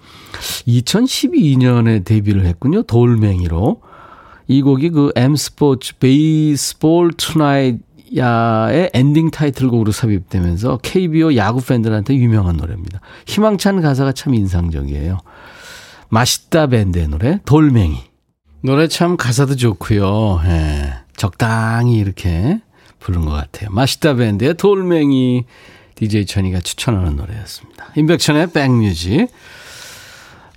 2012년에 0.67 2.03
데뷔를 2.03 2.45
했군요. 2.45 2.83
돌멩이로. 2.83 3.81
이 4.47 4.61
곡이 4.61 4.89
그 4.89 5.11
M 5.15 5.35
스포츠 5.37 5.97
Baseball 5.99 7.13
Tonight 7.15 7.79
야의 8.15 8.91
엔딩 8.93 9.31
타이틀곡으로 9.31 9.91
삽입되면서 9.91 10.79
KBO 10.83 11.35
야구 11.35 11.65
팬들한테 11.65 12.15
유명한 12.15 12.57
노래입니다. 12.57 12.99
희망찬 13.25 13.81
가사가 13.81 14.11
참 14.11 14.35
인상적이에요. 14.35 15.17
맛있다 16.09 16.67
밴드의 16.67 17.07
노래 17.07 17.39
돌멩이. 17.45 17.97
노래 18.61 18.87
참 18.87 19.17
가사도 19.17 19.55
좋고요. 19.55 20.41
예, 20.45 20.93
적당히 21.15 21.97
이렇게 21.97 22.61
부른 23.03 23.25
것 23.25 23.31
같아요. 23.31 23.69
맛있다 23.71 24.15
밴드의 24.15 24.53
돌멩이 24.53 25.43
DJ 25.95 26.25
천이가 26.25 26.61
추천하는 26.61 27.17
노래였습니다. 27.17 27.87
임백천의 27.95 28.51
백뮤직. 28.51 29.27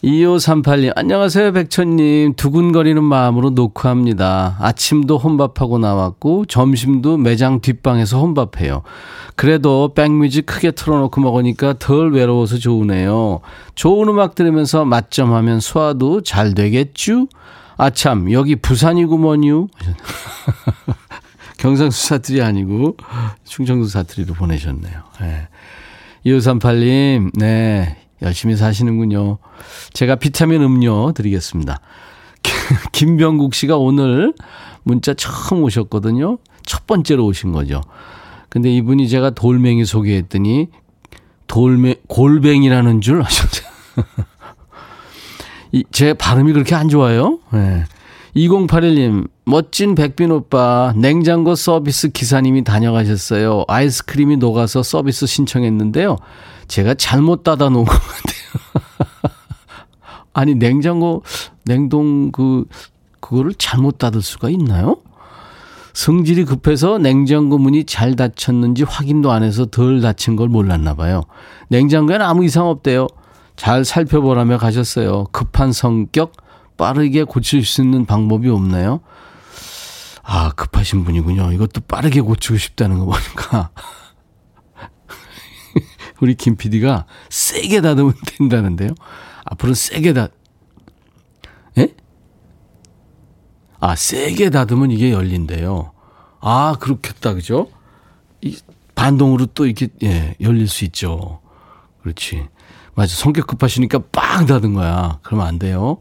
2538님, 0.04 0.92
안녕하세요, 0.94 1.52
백천님. 1.52 2.34
두근거리는 2.34 3.02
마음으로 3.02 3.50
녹화합니다. 3.50 4.56
아침도 4.60 5.18
혼밥하고 5.18 5.78
나왔고, 5.78 6.44
점심도 6.44 7.16
매장 7.16 7.60
뒷방에서 7.60 8.20
혼밥해요. 8.20 8.82
그래도 9.34 9.92
백뮤직 9.94 10.46
크게 10.46 10.70
틀어놓고 10.70 11.20
먹으니까 11.20 11.74
덜 11.80 12.12
외로워서 12.12 12.58
좋으네요. 12.58 13.40
좋은 13.74 14.08
음악 14.08 14.36
들으면서 14.36 14.84
맛점하면 14.84 15.58
소화도 15.58 16.22
잘 16.22 16.54
되겠쥬? 16.54 17.26
아참, 17.76 18.30
여기 18.32 18.54
부산이구먼요. 18.54 19.68
경상수 21.56 22.06
사투리 22.08 22.42
아니고 22.42 22.96
충청도 23.44 23.86
사투리로 23.86 24.34
보내셨네요. 24.34 25.02
네. 25.20 25.48
2538님, 26.24 27.30
네. 27.38 27.96
열심히 28.22 28.56
사시는군요. 28.56 29.38
제가 29.92 30.16
비타민 30.16 30.62
음료 30.62 31.12
드리겠습니다. 31.12 31.80
김병국 32.92 33.54
씨가 33.54 33.76
오늘 33.76 34.34
문자 34.82 35.14
처음 35.14 35.62
오셨거든요. 35.62 36.38
첫 36.64 36.86
번째로 36.86 37.24
오신 37.26 37.52
거죠. 37.52 37.80
근데 38.48 38.70
이분이 38.74 39.08
제가 39.08 39.30
돌멩이 39.30 39.84
소개했더니 39.84 40.68
돌멩 41.46 41.94
골뱅이라는 42.08 43.00
줄 43.00 43.22
아셨어요. 43.22 43.66
제 45.92 46.14
발음이 46.14 46.52
그렇게 46.52 46.74
안 46.74 46.88
좋아요? 46.88 47.38
네. 47.52 47.84
2081님, 48.36 49.28
멋진 49.46 49.94
백빈 49.94 50.30
오빠, 50.30 50.92
냉장고 50.94 51.54
서비스 51.54 52.10
기사님이 52.10 52.64
다녀가셨어요. 52.64 53.64
아이스크림이 53.66 54.36
녹아서 54.36 54.82
서비스 54.82 55.26
신청했는데요. 55.26 56.18
제가 56.68 56.94
잘못 56.94 57.44
닫아 57.44 57.70
놓은 57.70 57.86
것 57.86 57.92
같아요. 57.92 59.32
아니, 60.34 60.54
냉장고, 60.54 61.22
냉동 61.64 62.30
그, 62.30 62.66
그거를 63.20 63.54
잘못 63.54 63.96
닫을 63.96 64.20
수가 64.20 64.50
있나요? 64.50 64.98
성질이 65.94 66.44
급해서 66.44 66.98
냉장고 66.98 67.56
문이 67.56 67.84
잘 67.84 68.16
닫혔는지 68.16 68.82
확인도 68.82 69.32
안 69.32 69.44
해서 69.44 69.64
덜 69.64 70.02
닫힌 70.02 70.36
걸 70.36 70.48
몰랐나 70.48 70.92
봐요. 70.92 71.22
냉장고에는 71.68 72.24
아무 72.24 72.44
이상 72.44 72.66
없대요. 72.66 73.06
잘 73.56 73.86
살펴보라며 73.86 74.58
가셨어요. 74.58 75.24
급한 75.32 75.72
성격, 75.72 76.32
빠르게 76.76 77.24
고칠 77.24 77.64
수 77.64 77.82
있는 77.82 78.06
방법이 78.06 78.48
없나요? 78.48 79.00
아, 80.22 80.50
급하신 80.50 81.04
분이군요. 81.04 81.52
이것도 81.52 81.82
빠르게 81.82 82.20
고치고 82.20 82.58
싶다는 82.58 82.98
거 82.98 83.06
보니까. 83.06 83.70
우리 86.20 86.34
김 86.34 86.56
PD가 86.56 87.06
세게 87.30 87.80
닫으면 87.80 88.14
된다는데요. 88.26 88.90
앞으로 89.44 89.74
세게 89.74 90.14
닫, 90.14 90.32
예? 91.78 91.94
아, 93.78 93.94
세게 93.94 94.50
닫으면 94.50 94.90
이게 94.90 95.12
열린대요. 95.12 95.92
아, 96.40 96.76
그렇겠다. 96.80 97.34
그죠? 97.34 97.68
이 98.40 98.56
반동으로 98.94 99.46
또 99.46 99.66
이렇게, 99.66 99.88
예, 100.02 100.34
열릴 100.40 100.68
수 100.68 100.84
있죠. 100.84 101.40
그렇지. 102.02 102.48
맞아. 102.94 103.14
성격 103.14 103.46
급하시니까 103.46 104.00
빵 104.10 104.46
닫은 104.46 104.74
거야. 104.74 105.18
그러면 105.22 105.46
안 105.46 105.58
돼요. 105.58 105.98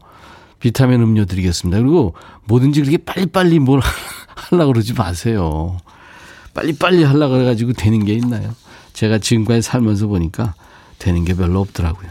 비타민 0.60 1.02
음료 1.02 1.24
드리겠습니다. 1.24 1.78
그리고 1.78 2.14
뭐든지 2.44 2.80
그렇게 2.80 2.98
빨리빨리 2.98 3.58
뭘 3.58 3.80
하려고 4.34 4.72
그러지 4.72 4.94
마세요. 4.94 5.76
빨리빨리 6.54 7.04
하려고 7.04 7.34
그래가지고 7.34 7.72
되는 7.74 8.04
게 8.04 8.14
있나요? 8.14 8.54
제가 8.92 9.18
지금까지 9.18 9.62
살면서 9.62 10.06
보니까 10.06 10.54
되는 10.98 11.24
게 11.24 11.34
별로 11.34 11.60
없더라고요. 11.60 12.08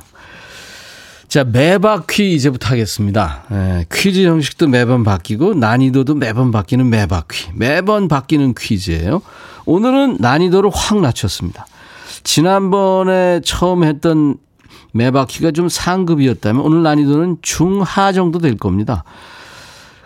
자, 1.27 1.43
매바퀴 1.43 2.33
이제부터 2.35 2.69
하겠습니다. 2.69 3.43
예, 3.51 3.85
퀴즈 3.91 4.25
형식도 4.25 4.67
매번 4.67 5.03
바뀌고 5.03 5.55
난이도도 5.55 6.15
매번 6.15 6.51
바뀌는 6.51 6.89
매바퀴. 6.89 7.49
매번 7.55 8.07
바뀌는 8.07 8.53
퀴즈예요. 8.57 9.21
오늘은 9.65 10.17
난이도를 10.19 10.69
확 10.73 11.01
낮췄습니다. 11.01 11.65
지난번에 12.23 13.41
처음 13.43 13.83
했던 13.83 14.37
매 14.95 15.11
바퀴가 15.11 15.51
좀 15.51 15.67
상급이었다면 15.67 16.61
오늘 16.63 16.81
난이도는 16.83 17.39
중하 17.41 18.13
정도 18.13 18.39
될 18.39 18.55
겁니다. 18.55 19.03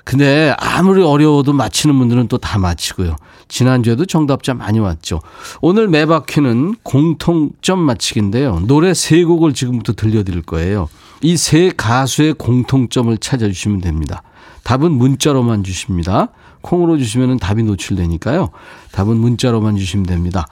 근데 0.04 0.56
아무리 0.58 1.04
어려워도 1.04 1.54
맞히는 1.54 1.96
분들은 2.00 2.28
또 2.28 2.40
다 2.40 2.58
맞히고요. 2.58 3.16
지난주에도 3.48 4.06
정답자 4.08 4.56
많이 4.56 4.80
왔죠. 4.80 5.22
오늘 5.62 5.88
매 5.88 6.08
바퀴는 6.08 6.76
공통점 6.82 7.80
맞히기인데요. 7.80 8.62
노래 8.66 8.96
세 8.96 9.24
곡을 9.24 9.54
지금부터 9.54 9.94
들려드릴 9.94 10.42
거예요. 10.42 10.90
이 11.22 11.36
세 11.38 11.72
가수의 11.76 12.34
공통점을 12.34 13.16
찾아주시면 13.20 13.82
됩니다. 13.82 14.24
답은 14.64 14.92
문자로만 14.92 15.64
주십니다. 15.64 16.30
콩으로 16.62 16.98
주시면 16.98 17.38
답이 17.38 17.62
노출되니까요. 17.64 18.50
답은 18.92 19.18
문자로만 19.18 19.78
주시면 19.78 20.08
됩니다. 20.08 20.48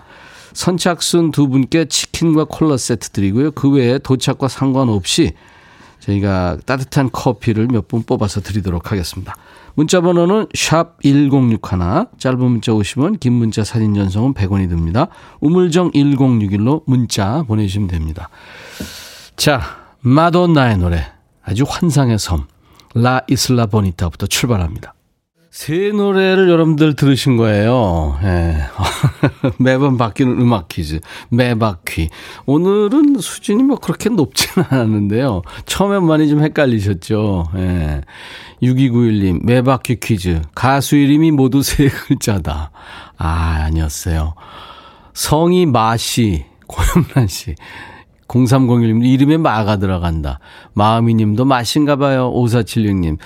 선착순 0.58 1.32
두 1.32 1.48
분께 1.48 1.86
치킨과 1.86 2.46
콜라 2.46 2.78
세트 2.78 3.12
드리고요. 3.12 3.52
그 3.52 3.70
외에 3.70 4.00
도착과 4.00 4.48
상관없이 4.48 5.34
저희가 6.00 6.58
따뜻한 6.66 7.12
커피를 7.12 7.68
몇 7.68 7.88
분 7.88 8.02
뽑아서 8.02 8.42
드리도록 8.42 8.92
하겠습니다. 8.92 9.36
문자 9.76 10.02
번호는 10.02 10.48
샵 10.56 10.98
1061, 11.04 11.60
짧은 12.18 12.40
문자 12.40 12.72
50원, 12.72 13.20
긴 13.20 13.34
문자 13.34 13.64
사진 13.64 13.94
전송은 13.94 14.34
100원이 14.34 14.68
듭니다. 14.68 15.10
우물정 15.42 15.92
1061로 15.92 16.82
문자 16.88 17.44
보내주시면 17.44 17.88
됩니다. 17.88 18.30
자, 19.36 19.62
마돈나의 20.00 20.78
노래, 20.80 21.06
아주 21.44 21.66
환상의 21.68 22.18
섬, 22.18 22.48
라 22.96 23.22
이슬라 23.30 23.68
보니타부터 23.68 24.26
출발합니다. 24.26 24.96
새 25.50 25.92
노래를 25.92 26.50
여러분들 26.50 26.96
들으신 26.96 27.38
거예요. 27.38 28.18
예. 28.24 28.58
매번 29.58 29.98
바뀌는 29.98 30.40
음악 30.42 30.68
퀴즈. 30.68 31.00
매바퀴. 31.30 32.10
오늘은 32.46 33.20
수준이 33.20 33.64
뭐 33.64 33.78
그렇게 33.78 34.10
높지는 34.10 34.68
않았는데요. 34.70 35.42
처음엔 35.66 36.04
많이 36.04 36.28
좀 36.30 36.44
헷갈리셨죠. 36.44 37.46
예. 37.56 38.02
6291님, 38.62 39.46
매바퀴 39.46 40.00
퀴즈. 40.00 40.42
가수 40.54 40.96
이름이 40.96 41.32
모두 41.32 41.64
세 41.64 41.88
글자다. 41.90 42.72
아, 43.18 43.64
아니었어요. 43.66 44.36
성이 45.14 45.66
마씨, 45.66 46.46
고영란 46.68 47.28
씨. 47.28 47.56
0301님, 48.28 49.06
이름에 49.06 49.38
마가 49.38 49.78
들어간다. 49.78 50.40
마음이님도 50.74 51.46
마신가 51.46 51.96
봐요. 51.96 52.32
5476님. 52.34 53.18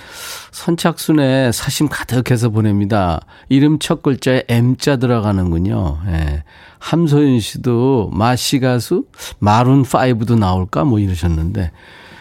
선착순에 0.52 1.52
사심 1.52 1.88
가득해서 1.88 2.50
보냅니다. 2.50 3.20
이름 3.48 3.78
첫 3.78 4.02
글자에 4.02 4.44
M자 4.48 4.96
들어가는군요. 4.96 5.98
예. 6.08 6.44
함소연 6.78 7.40
씨도 7.40 8.10
마씨 8.12 8.60
가수? 8.60 9.04
마룬 9.38 9.82
5도 9.82 10.38
나올까? 10.38 10.84
뭐 10.84 10.98
이러셨는데. 10.98 11.72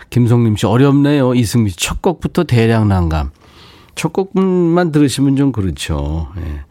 김성림 0.09 0.57
씨, 0.57 0.65
어렵네요. 0.65 1.35
이승미 1.35 1.69
씨, 1.69 1.77
첫 1.77 2.01
곡부터 2.01 2.43
대량 2.43 2.87
난감. 2.87 3.31
첫 3.95 4.13
곡만 4.13 4.91
들으시면 4.91 5.35
좀 5.35 5.51
그렇죠. 5.51 6.27
예. 6.37 6.70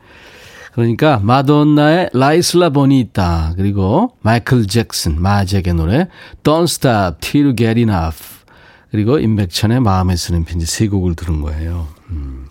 그러니까 0.73 1.21
마돈나의 1.23 2.11
라이슬라 2.13 2.71
있다. 2.91 3.55
그리고 3.57 4.13
마이클 4.21 4.67
잭슨 4.67 5.21
마잭의 5.21 5.75
노래 5.75 6.09
Don't 6.43 6.65
Stop 6.65 7.19
Till 7.21 7.57
Get 7.57 7.81
Enough. 7.81 8.41
그리고 8.91 9.19
임백천의 9.19 9.81
마음에 9.81 10.17
쓰는 10.17 10.45
편지 10.45 10.67
세 10.67 10.89
곡을 10.89 11.15
들은 11.15 11.41
거예요. 11.43 11.89
음. 12.11 12.47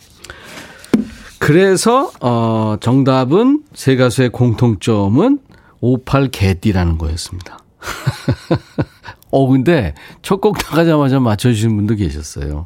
그래서 1.39 2.11
어 2.21 2.75
정답은 2.79 3.63
세 3.73 3.95
가수의 3.95 4.29
공통점은 4.29 5.39
58 5.81 6.29
개띠라는 6.29 6.97
거였습니다. 6.97 7.59
어 9.31 9.47
근데 9.47 9.93
첫 10.21 10.41
곡 10.41 10.57
나가자마자 10.57 11.19
맞춰 11.19 11.49
주신 11.51 11.75
분도 11.75 11.95
계셨어요. 11.95 12.65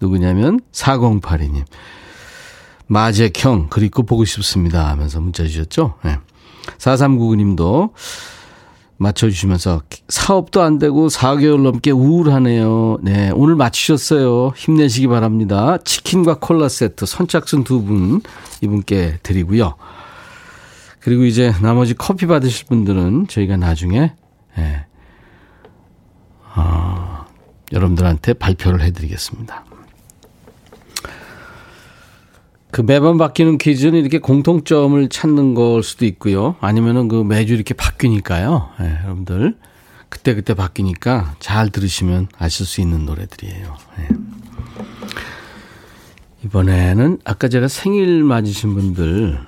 누구냐면 0.00 0.60
4082님. 0.72 1.64
마제형 2.88 3.68
그리고 3.70 4.02
보고 4.02 4.24
싶습니다 4.24 4.88
하면서 4.88 5.20
문자 5.20 5.44
주셨죠. 5.44 5.94
네. 6.04 6.18
4399님도 6.78 7.90
맞춰주시면서 8.96 9.82
사업도 10.08 10.60
안 10.60 10.78
되고 10.78 11.06
4개월 11.08 11.62
넘게 11.62 11.92
우울하네요. 11.92 12.98
네, 13.02 13.30
오늘 13.34 13.54
맞추셨어요. 13.54 14.52
힘내시기 14.56 15.06
바랍니다. 15.06 15.78
치킨과 15.84 16.38
콜라 16.40 16.68
세트 16.68 17.06
선착순 17.06 17.62
두 17.64 17.82
분 17.84 18.20
이분께 18.60 19.20
드리고요. 19.22 19.74
그리고 21.00 21.24
이제 21.24 21.52
나머지 21.62 21.94
커피 21.94 22.26
받으실 22.26 22.66
분들은 22.66 23.28
저희가 23.28 23.56
나중에 23.56 24.12
네, 24.56 24.84
어, 26.56 27.24
여러분들한테 27.72 28.32
발표를 28.34 28.80
해드리겠습니다. 28.82 29.64
그 32.70 32.82
매번 32.82 33.16
바뀌는 33.16 33.58
퀴즈는 33.58 33.98
이렇게 33.98 34.18
공통점을 34.18 35.08
찾는 35.08 35.54
걸 35.54 35.82
수도 35.82 36.04
있고요. 36.04 36.56
아니면은 36.60 37.08
그 37.08 37.22
매주 37.22 37.54
이렇게 37.54 37.74
바뀌니까요. 37.74 38.70
네, 38.80 38.98
여러분들 39.04 39.56
그때 40.08 40.34
그때 40.34 40.54
바뀌니까 40.54 41.34
잘 41.38 41.70
들으시면 41.70 42.28
아실 42.38 42.66
수 42.66 42.80
있는 42.80 43.04
노래들이에요. 43.04 43.76
네. 43.96 44.08
이번에는 46.44 47.18
아까 47.24 47.48
제가 47.48 47.68
생일 47.68 48.22
맞으신 48.22 48.74
분들, 48.74 49.40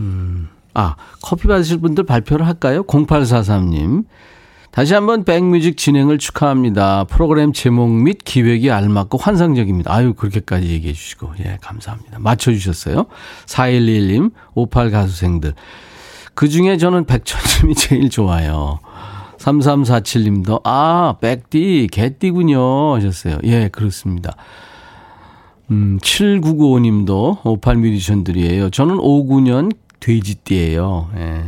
음, 0.00 0.48
아, 0.74 0.96
커피 1.22 1.46
받으실 1.46 1.78
분들 1.78 2.04
발표를 2.04 2.46
할까요? 2.46 2.82
0843님. 2.84 4.04
다시 4.70 4.94
한번 4.94 5.24
백뮤직 5.24 5.76
진행을 5.76 6.18
축하합니다. 6.18 7.04
프로그램 7.04 7.52
제목 7.52 7.90
및 7.90 8.18
기획이 8.24 8.70
알맞고 8.70 9.18
환상적입니다. 9.18 9.92
아유, 9.92 10.14
그렇게까지 10.14 10.68
얘기해 10.68 10.92
주시고. 10.92 11.32
예, 11.40 11.58
감사합니다. 11.60 12.18
맞춰주셨어요. 12.18 13.06
4121님, 13.46 14.32
58 14.54 14.90
가수생들. 14.90 15.54
그 16.34 16.48
중에 16.48 16.76
저는 16.76 17.06
백천님이 17.06 17.74
제일 17.76 18.10
좋아요. 18.10 18.78
3347님도, 19.38 20.60
아, 20.64 21.16
백띠, 21.20 21.88
개띠군요. 21.90 22.94
하셨어요. 22.94 23.38
예, 23.44 23.68
그렇습니다. 23.68 24.36
음, 25.70 25.98
7995님도 26.00 27.44
58 27.44 27.76
뮤지션들이에요. 27.76 28.70
저는 28.70 28.96
59년 28.96 29.74
돼지띠예요. 30.00 31.10
예. 31.16 31.44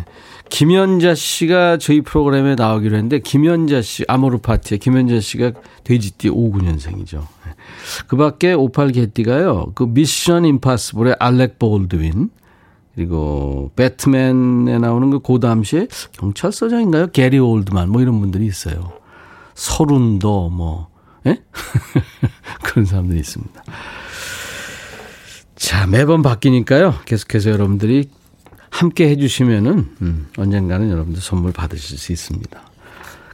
김연자 0.51 1.15
씨가 1.15 1.79
저희 1.79 2.03
프로그램에 2.03 2.57
나오기로 2.57 2.97
했는데 2.97 3.21
김연자 3.21 3.81
씨 3.83 4.05
아모르 4.09 4.39
파티에 4.39 4.79
김연자 4.79 5.21
씨가 5.21 5.53
돼지띠 5.85 6.29
59년생이죠. 6.29 7.23
그 8.09 8.17
밖에 8.17 8.53
58 8.53 8.93
개띠가요. 8.93 9.73
그 9.75 9.85
미션 9.85 10.45
임파서블의 10.45 11.17
알렉 11.19 11.59
볼드윈 11.59 12.31
그리고 12.95 13.71
배트맨에 13.77 14.79
나오는 14.79 15.11
그 15.11 15.21
고담 15.21 15.63
씨 15.63 15.87
경찰서장인가요? 16.13 17.07
게리 17.13 17.39
올드만 17.39 17.89
뭐 17.89 18.03
이런 18.03 18.21
분들이 18.21 18.45
있어요. 18.45 18.93
서른도 19.55 20.51
뭐 20.51 20.89
예? 21.27 21.41
그런 22.65 22.85
사람들이 22.85 23.21
있습니다. 23.21 23.63
자, 25.55 25.87
매번 25.87 26.23
바뀌니까요. 26.23 26.95
계속해서 27.05 27.51
여러분들이 27.51 28.09
함께 28.71 29.09
해주시면은 29.11 29.89
음, 30.03 30.29
언젠가는 30.37 30.91
여러분들 30.91 31.21
선물 31.21 31.53
받으실 31.53 31.99
수 31.99 32.13
있습니다. 32.13 32.61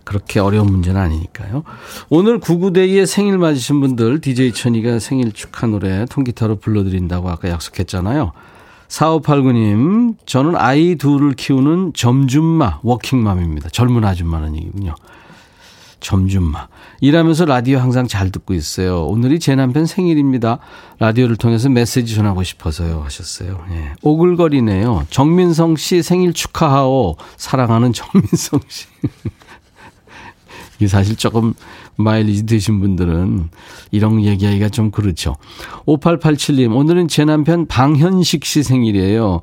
그렇게 0.05 0.39
어려운 0.39 0.69
문제는 0.69 1.01
아니니까요. 1.01 1.65
오늘 2.09 2.39
구구대기에 2.39 3.07
생일 3.07 3.39
맞으신 3.39 3.81
분들 3.81 4.21
DJ 4.21 4.53
천이가 4.53 5.01
생일 5.01 5.33
축하 5.33 5.67
노래 5.67 6.07
통기타로 6.07 6.57
불러드린다고 6.57 7.29
아까 7.29 7.49
약속했잖아요. 7.49 8.33
4589님, 8.89 10.15
저는 10.25 10.55
아이 10.55 10.95
둘을 10.95 11.35
키우는 11.35 11.93
점줌마, 11.95 12.79
워킹맘입니다. 12.85 13.71
젊은 13.71 14.05
아줌마는 14.05 14.55
얘기군요. 14.55 14.95
점준마. 16.07 16.69
일하면서 17.01 17.47
라디오 17.47 17.79
항상 17.81 18.07
잘 18.07 18.31
듣고 18.31 18.55
있어요. 18.55 19.07
오늘이 19.07 19.41
제 19.41 19.57
남편 19.57 19.87
생일입니다. 19.87 20.61
라디오를 21.01 21.35
통해서 21.35 21.69
메시지 21.69 22.15
전하고 22.15 22.45
싶어서요. 22.45 23.03
하셨어요. 23.03 23.65
예. 23.73 23.93
오글거리네요. 24.03 25.07
정민성 25.11 25.75
씨 25.75 26.03
생일 26.03 26.33
축하하오. 26.33 27.17
사랑하는 27.37 27.93
정민성 27.93 28.61
씨. 28.69 28.87
이게 30.79 30.87
사실 30.87 31.17
조금 31.17 31.55
마일리지 31.97 32.47
되신 32.47 32.79
분들은 32.79 33.49
이런 33.91 34.23
얘기하기가 34.23 34.69
좀 34.69 34.93
그렇죠. 34.93 35.35
5887님, 35.87 36.77
오늘은 36.77 37.09
제 37.09 37.25
남편 37.25 37.67
방현식 37.67 38.45
씨 38.45 38.63
생일이에요. 38.63 39.41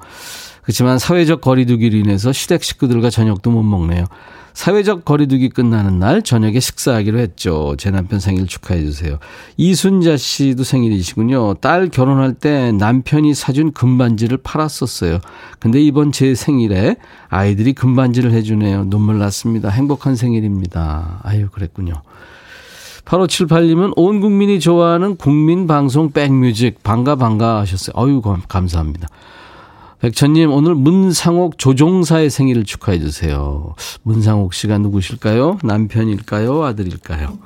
그렇지만 0.61 0.97
사회적 0.97 1.41
거리두기로 1.41 1.97
인해서 1.97 2.31
시댁 2.31 2.63
식구들과 2.63 3.09
저녁도 3.09 3.51
못 3.51 3.63
먹네요. 3.63 4.05
사회적 4.53 5.03
거리두기 5.03 5.49
끝나는 5.49 5.99
날 5.99 6.21
저녁에 6.21 6.59
식사하기로 6.59 7.19
했죠. 7.19 7.75
제 7.77 7.91
남편 7.91 8.19
생일 8.19 8.47
축하해 8.47 8.81
주세요. 8.81 9.17
이순자 9.57 10.17
씨도 10.17 10.63
생일이시군요. 10.63 11.55
딸 11.55 11.89
결혼할 11.89 12.33
때 12.33 12.71
남편이 12.71 13.33
사준 13.33 13.73
금반지를 13.73 14.37
팔았었어요. 14.37 15.19
근데 15.59 15.81
이번 15.81 16.11
제 16.11 16.35
생일에 16.35 16.97
아이들이 17.29 17.73
금반지를 17.73 18.31
해주네요. 18.31 18.89
눈물 18.89 19.19
났습니다. 19.19 19.69
행복한 19.69 20.15
생일입니다. 20.15 21.19
아유, 21.23 21.49
그랬군요. 21.51 21.93
8578님은 23.05 23.93
온 23.95 24.21
국민이 24.21 24.59
좋아하는 24.59 25.17
국민 25.17 25.67
방송 25.67 26.11
백뮤직 26.11 26.83
반가 26.83 27.15
반가 27.15 27.59
하셨어요. 27.59 27.93
아유, 27.97 28.21
감사합니다. 28.47 29.09
백천님, 30.03 30.51
오늘 30.51 30.75
문상옥 30.75 31.57
조종사의 31.57 32.29
생일을 32.29 32.65
축하해 32.65 32.99
주세요. 32.99 33.73
문상옥 34.01 34.53
씨가 34.53 34.77
누구실까요? 34.79 35.59
남편일까요? 35.63 36.61
아들일까요? 36.61 37.39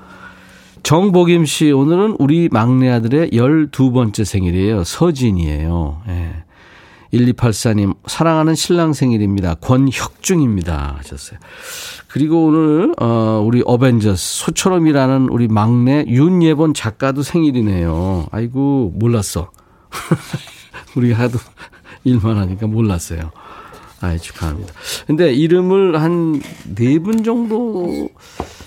정복임 0.81 1.45
씨, 1.45 1.71
오늘은 1.71 2.15
우리 2.17 2.49
막내 2.51 2.89
아들의 2.89 3.29
12번째 3.29 4.25
생일이에요. 4.25 4.83
서진이에요. 4.85 6.01
예. 6.07 6.43
1284님, 7.13 7.95
사랑하는 8.07 8.55
신랑 8.55 8.93
생일입니다. 8.93 9.53
권혁중입니다. 9.61 10.95
하셨어요. 10.97 11.37
그리고 12.07 12.45
오늘, 12.45 12.91
어, 12.99 13.43
우리 13.45 13.61
어벤져스, 13.67 14.45
소처럼이라는 14.45 15.29
우리 15.29 15.47
막내 15.47 16.05
윤예본 16.07 16.73
작가도 16.73 17.21
생일이네요. 17.21 18.25
아이고, 18.31 18.93
몰랐어. 18.95 19.51
우리 20.95 21.11
하도 21.13 21.37
일만 22.07 22.37
하니까 22.37 22.67
몰랐어요. 22.67 23.31
아이, 24.01 24.17
축하합니다. 24.19 24.73
근데 25.07 25.33
이름을 25.33 25.99
한 26.01 26.41
네 26.75 26.99
분 26.99 27.23
정도, 27.23 28.09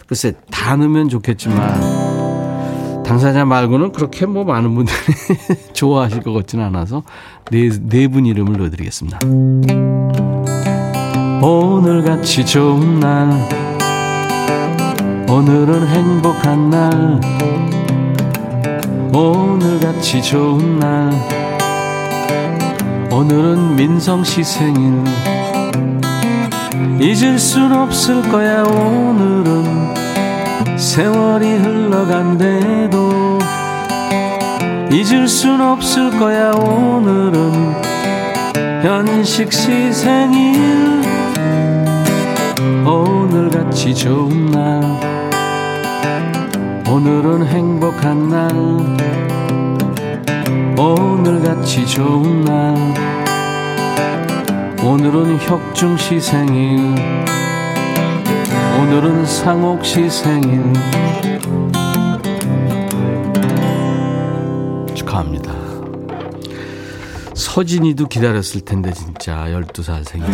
글쎄, 0.07 0.32
다 0.51 0.76
넣으면 0.76 1.09
좋겠지만, 1.09 3.03
당사자 3.05 3.45
말고는 3.45 3.93
그렇게 3.93 4.26
뭐 4.26 4.45
많은 4.45 4.74
분들이 4.74 4.97
좋아하실 5.72 6.22
것 6.22 6.32
같지는 6.32 6.64
않아서, 6.66 7.03
네, 7.51 7.68
네 7.88 8.09
분 8.09 8.26
이름을 8.26 8.59
넣어드리겠습니다. 8.59 9.20
오늘 11.43 12.03
같이 12.05 12.45
좋은 12.45 12.99
날, 13.01 13.30
오늘은 15.28 15.86
행복한 15.86 16.70
날, 16.70 17.20
오늘 19.14 19.78
같이 19.80 20.20
좋은 20.22 20.78
날, 20.80 21.12
오늘은 23.20 23.76
민성 23.76 24.24
씨 24.24 24.42
생일. 24.42 25.04
잊을 26.98 27.38
순 27.38 27.70
없을 27.70 28.22
거야 28.30 28.62
오늘은. 28.62 30.78
세월이 30.78 31.58
흘러간대도 31.58 33.38
잊을 34.90 35.28
순 35.28 35.60
없을 35.60 36.18
거야 36.18 36.52
오늘은. 36.52 37.74
현식 38.82 39.52
씨 39.52 39.92
생일. 39.92 41.02
오늘같이 42.86 43.94
좋은 43.94 44.46
날. 44.46 44.82
오늘은 46.88 47.46
행복한 47.48 48.30
날. 48.30 48.50
오늘같이 50.78 51.86
좋은 51.86 52.46
날 52.46 53.09
오늘은 54.85 55.39
혁중 55.39 55.97
시 55.97 56.20
생일. 56.20 56.97
오늘은 58.81 59.26
상옥 59.26 59.85
시 59.85 60.09
생일. 60.09 60.72
축하합니다. 64.95 65.53
서진이도 67.35 68.09
기다렸을 68.09 68.62
텐데 68.62 68.93
진짜 68.93 69.45
12살 69.49 70.05
생일. 70.05 70.28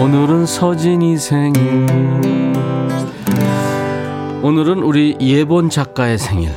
오늘은 0.00 0.46
서진이 0.46 1.18
생일. 1.18 1.86
오늘은 4.42 4.82
우리 4.82 5.16
예본 5.20 5.70
작가의 5.70 6.18
생일. 6.18 6.52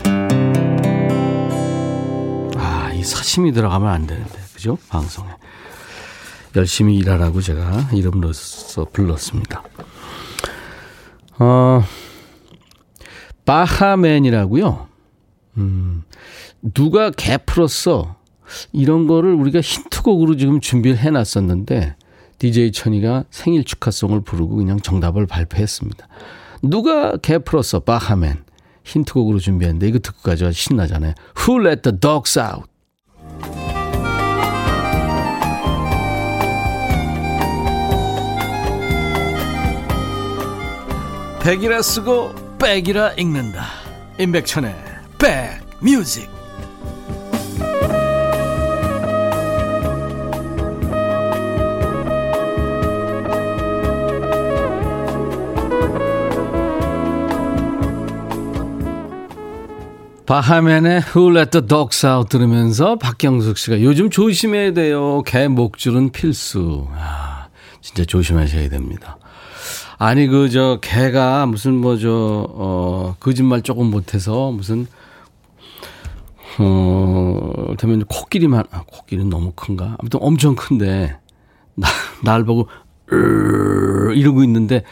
사심이 3.06 3.52
들어가면 3.52 3.88
안 3.88 4.08
되는데, 4.08 4.34
그죠? 4.54 4.78
방송에. 4.90 5.30
열심히 6.56 6.96
일하라고 6.98 7.42
제가 7.42 7.90
이름 7.94 8.22
넣어서 8.22 8.86
불렀습니다. 8.86 9.64
어, 11.40 11.84
바하맨이라고요. 13.46 14.88
음, 15.58 16.04
누가 16.62 17.12
개 17.12 17.38
풀었어? 17.38 18.16
이런 18.72 19.08
거를 19.08 19.34
우리가 19.34 19.62
힌트곡으로 19.62 20.38
지금 20.38 20.60
준비를 20.60 20.98
해놨었는데, 20.98 21.96
DJ 22.38 22.72
천이가 22.72 23.26
생일 23.30 23.64
축하송을 23.64 24.22
부르고 24.22 24.56
그냥 24.56 24.80
정답을 24.80 25.26
발표했습니다. 25.26 26.08
누가 26.62 27.18
개 27.18 27.38
풀었어? 27.38 27.80
바하맨. 27.80 28.44
힌트곡으로 28.84 29.40
준비했는데, 29.40 29.88
이거 29.88 30.00
듣고 30.00 30.22
가죠. 30.22 30.52
신나잖아요. 30.52 31.14
Who 31.40 31.66
let 31.66 31.82
the 31.82 32.00
dogs 32.00 32.38
out? 32.40 32.70
백이라 41.46 41.84
쓰고 41.84 42.34
백이라 42.58 43.12
읽는다 43.20 43.66
임백천의 44.20 44.74
백뮤직 45.80 46.28
바하맨의 60.26 61.04
Who 61.16 61.38
Let 61.38 61.52
the 61.52 61.68
Dogs 61.68 62.04
Out 62.04 62.30
들으면서 62.30 62.96
박경숙 62.96 63.60
씨가 63.60 63.84
요즘 63.84 64.10
조심해야 64.10 64.74
돼요. 64.74 65.22
개 65.22 65.48
목줄은 65.48 66.12
필수. 66.12 66.88
아, 66.94 67.50
진짜 67.82 68.04
조심하셔야 68.04 68.68
됩니다. 68.70 69.20
아니 69.98 70.28
그 70.28 70.50
저 70.50 70.80
개가 70.82 71.46
무슨 71.46 71.76
뭐 71.76 71.98
저 71.98 72.10
어 72.50 73.16
거짓말 73.20 73.62
조금 73.62 73.90
못해서 73.92 74.52
무슨 74.52 74.88
어 76.60 77.74
되면 77.78 78.06
코끼리만 78.06 78.64
아, 78.72 78.84
코끼리는 78.88 79.30
너무 79.30 79.52
큰가 79.56 79.96
아무튼 80.00 80.20
엄청 80.22 80.56
큰데 80.56 81.18
나, 81.76 81.88
날 82.24 82.44
보고 82.46 82.68
으, 83.12 84.14
이러고 84.14 84.44
있는데 84.44 84.84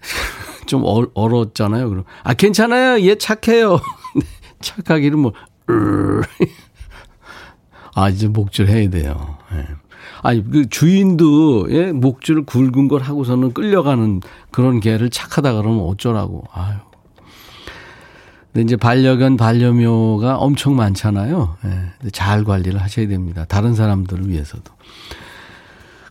좀 0.66 0.82
얼, 0.84 1.08
얼었잖아요. 1.14 1.88
그럼 1.88 2.04
아 2.22 2.34
괜찮아요. 2.34 3.00
얘 3.06 3.14
착해요. 3.16 3.78
착하기는 4.60 5.18
뭐 5.18 5.32
으, 5.70 6.20
아 7.94 8.08
이제 8.08 8.26
목줄 8.28 8.68
해야 8.68 8.88
돼요. 8.90 9.38
예. 9.52 9.66
아니 10.24 10.42
그 10.42 10.68
주인도 10.68 11.66
예, 11.70 11.92
목줄을 11.92 12.44
굵은 12.44 12.88
걸 12.88 13.02
하고서는 13.02 13.52
끌려가는 13.52 14.22
그런 14.50 14.80
개를 14.80 15.10
착하다 15.10 15.52
그러면 15.52 15.80
어쩌라고. 15.80 16.44
아유. 16.52 16.76
근데 18.52 18.64
이제 18.64 18.76
반려견 18.76 19.36
반려묘가 19.36 20.38
엄청 20.38 20.76
많잖아요. 20.76 21.56
예. 21.66 22.10
잘 22.10 22.42
관리를 22.42 22.80
하셔야 22.80 23.06
됩니다. 23.06 23.44
다른 23.46 23.74
사람들을 23.74 24.30
위해서도. 24.30 24.72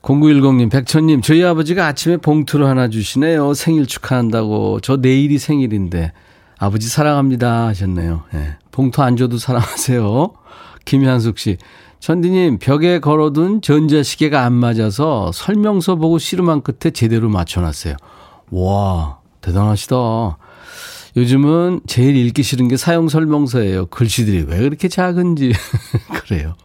0910님, 0.03 0.69
백천님, 0.69 1.21
저희 1.21 1.43
아버지가 1.43 1.87
아침에 1.87 2.17
봉투를 2.17 2.67
하나 2.67 2.89
주시네요. 2.89 3.53
생일 3.53 3.87
축하한다고. 3.87 4.81
저 4.81 4.97
내일이 4.97 5.39
생일인데. 5.39 6.11
아버지 6.59 6.87
사랑합니다 6.87 7.67
하셨네요. 7.67 8.23
예. 8.35 8.57
봉투 8.71 9.01
안 9.01 9.17
줘도 9.17 9.37
사랑하세요. 9.37 10.33
김현숙 10.85 11.39
씨, 11.39 11.57
천디님, 12.03 12.57
벽에 12.57 12.99
걸어둔 12.99 13.61
전자시계가 13.61 14.43
안 14.43 14.51
맞아서 14.51 15.31
설명서 15.33 15.95
보고 15.95 16.19
씨름한 16.19 16.61
끝에 16.61 16.91
제대로 16.91 17.29
맞춰놨어요. 17.29 17.95
와, 18.51 19.19
대단하시다. 19.39 19.95
요즘은 21.15 21.79
제일 21.87 22.17
읽기 22.17 22.43
싫은 22.43 22.67
게 22.67 22.75
사용 22.75 23.07
설명서예요. 23.07 23.85
글씨들이 23.85 24.47
왜 24.49 24.57
그렇게 24.59 24.89
작은지. 24.89 25.53
그래요. 26.27 26.55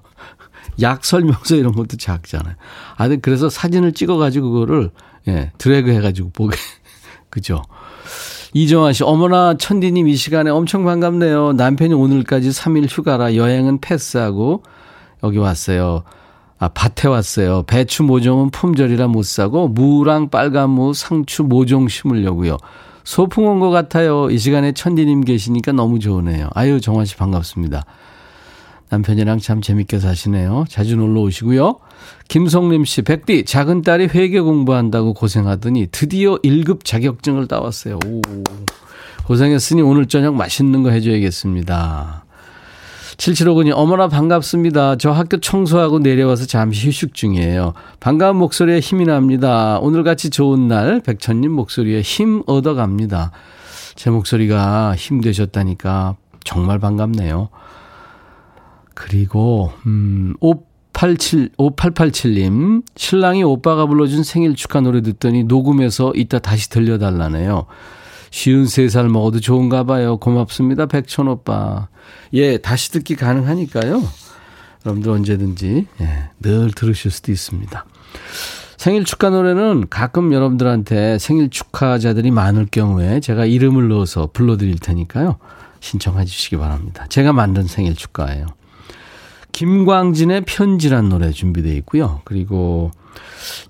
약 0.82 1.04
설명서 1.04 1.54
이런 1.54 1.72
것도 1.72 1.98
작잖아요. 1.98 2.56
아, 2.96 3.08
그래서 3.22 3.48
사진을 3.48 3.92
찍어가지고 3.92 4.50
그거를, 4.50 4.90
예, 5.28 5.52
드래그 5.58 5.92
해가지고 5.92 6.30
보게. 6.30 6.56
그죠? 7.30 7.62
이정아 8.54 8.92
씨, 8.92 9.04
어머나, 9.04 9.56
천디님 9.56 10.08
이 10.08 10.16
시간에 10.16 10.50
엄청 10.50 10.84
반갑네요. 10.84 11.52
남편이 11.52 11.94
오늘까지 11.94 12.48
3일 12.48 12.88
휴가라 12.90 13.36
여행은 13.36 13.80
패스하고 13.80 14.64
여기 15.24 15.38
왔어요. 15.38 16.02
아, 16.58 16.68
밭에 16.68 17.08
왔어요. 17.08 17.62
배추 17.64 18.02
모종은 18.02 18.50
품절이라 18.50 19.06
못 19.08 19.24
사고 19.24 19.68
무랑 19.68 20.28
빨간 20.28 20.70
무, 20.70 20.92
상추 20.94 21.44
모종 21.44 21.88
심으려고요. 21.88 22.56
소풍 23.04 23.46
온 23.46 23.60
것 23.60 23.70
같아요. 23.70 24.28
이 24.30 24.38
시간에 24.38 24.72
천디님 24.72 25.22
계시니까 25.22 25.72
너무 25.72 25.98
좋으네요. 25.98 26.48
아유, 26.54 26.80
정화 26.80 27.04
씨 27.04 27.16
반갑습니다. 27.16 27.84
남편이랑 28.90 29.38
참 29.38 29.60
재밌게 29.60 29.98
사시네요. 29.98 30.64
자주 30.68 30.96
놀러 30.96 31.20
오시고요. 31.22 31.76
김성림 32.28 32.84
씨, 32.84 33.02
백디, 33.02 33.44
작은 33.44 33.82
딸이 33.82 34.08
회계 34.14 34.40
공부한다고 34.40 35.14
고생하더니 35.14 35.88
드디어 35.92 36.36
1급 36.38 36.84
자격증을 36.84 37.48
따왔어요. 37.48 37.98
오, 38.06 38.20
고생했으니 39.26 39.82
오늘 39.82 40.06
저녁 40.06 40.34
맛있는 40.34 40.82
거 40.82 40.90
해줘야겠습니다. 40.90 42.24
7759님, 43.18 43.72
어머나 43.74 44.06
반갑습니다. 44.06 44.96
저 44.96 45.10
학교 45.10 45.38
청소하고 45.38 45.98
내려와서 45.98 46.46
잠시 46.46 46.86
휴식 46.86 47.14
중이에요. 47.14 47.74
반가운 47.98 48.36
목소리에 48.36 48.78
힘이 48.78 49.06
납니다. 49.06 49.78
오늘같이 49.80 50.30
좋은 50.30 50.68
날, 50.68 51.00
백천님 51.00 51.50
목소리에 51.50 52.00
힘 52.00 52.44
얻어갑니다. 52.46 53.32
제 53.96 54.10
목소리가 54.10 54.94
힘 54.96 55.20
되셨다니까 55.20 56.16
정말 56.44 56.78
반갑네요. 56.78 57.48
그리고, 58.94 59.72
음, 59.86 60.34
587, 60.38 61.50
5887님, 61.58 62.84
신랑이 62.94 63.42
오빠가 63.42 63.86
불러준 63.86 64.22
생일 64.22 64.54
축하 64.54 64.80
노래 64.80 65.02
듣더니 65.02 65.42
녹음해서 65.42 66.12
이따 66.14 66.38
다시 66.38 66.70
들려달라네요. 66.70 67.66
쉬운 68.30 68.66
세 68.66 68.88
살 68.88 69.08
먹어도 69.08 69.40
좋은가 69.40 69.84
봐요. 69.84 70.16
고맙습니다. 70.18 70.86
백천 70.86 71.28
오빠. 71.28 71.88
예, 72.34 72.58
다시 72.58 72.90
듣기 72.92 73.16
가능하니까요. 73.16 74.02
여러분들 74.86 75.10
언제든지, 75.10 75.86
예, 76.00 76.30
늘 76.40 76.70
들으실 76.72 77.10
수도 77.10 77.32
있습니다. 77.32 77.84
생일 78.76 79.04
축하 79.04 79.28
노래는 79.30 79.88
가끔 79.90 80.32
여러분들한테 80.32 81.18
생일 81.18 81.50
축하자들이 81.50 82.30
많을 82.30 82.66
경우에 82.70 83.18
제가 83.20 83.44
이름을 83.44 83.88
넣어서 83.88 84.30
불러드릴 84.32 84.78
테니까요. 84.78 85.36
신청해 85.80 86.24
주시기 86.24 86.56
바랍니다. 86.56 87.06
제가 87.08 87.32
만든 87.32 87.64
생일 87.66 87.94
축가예요. 87.96 88.46
김광진의 89.52 90.42
편지란 90.46 91.08
노래 91.08 91.32
준비되어 91.32 91.72
있고요. 91.78 92.20
그리고 92.24 92.92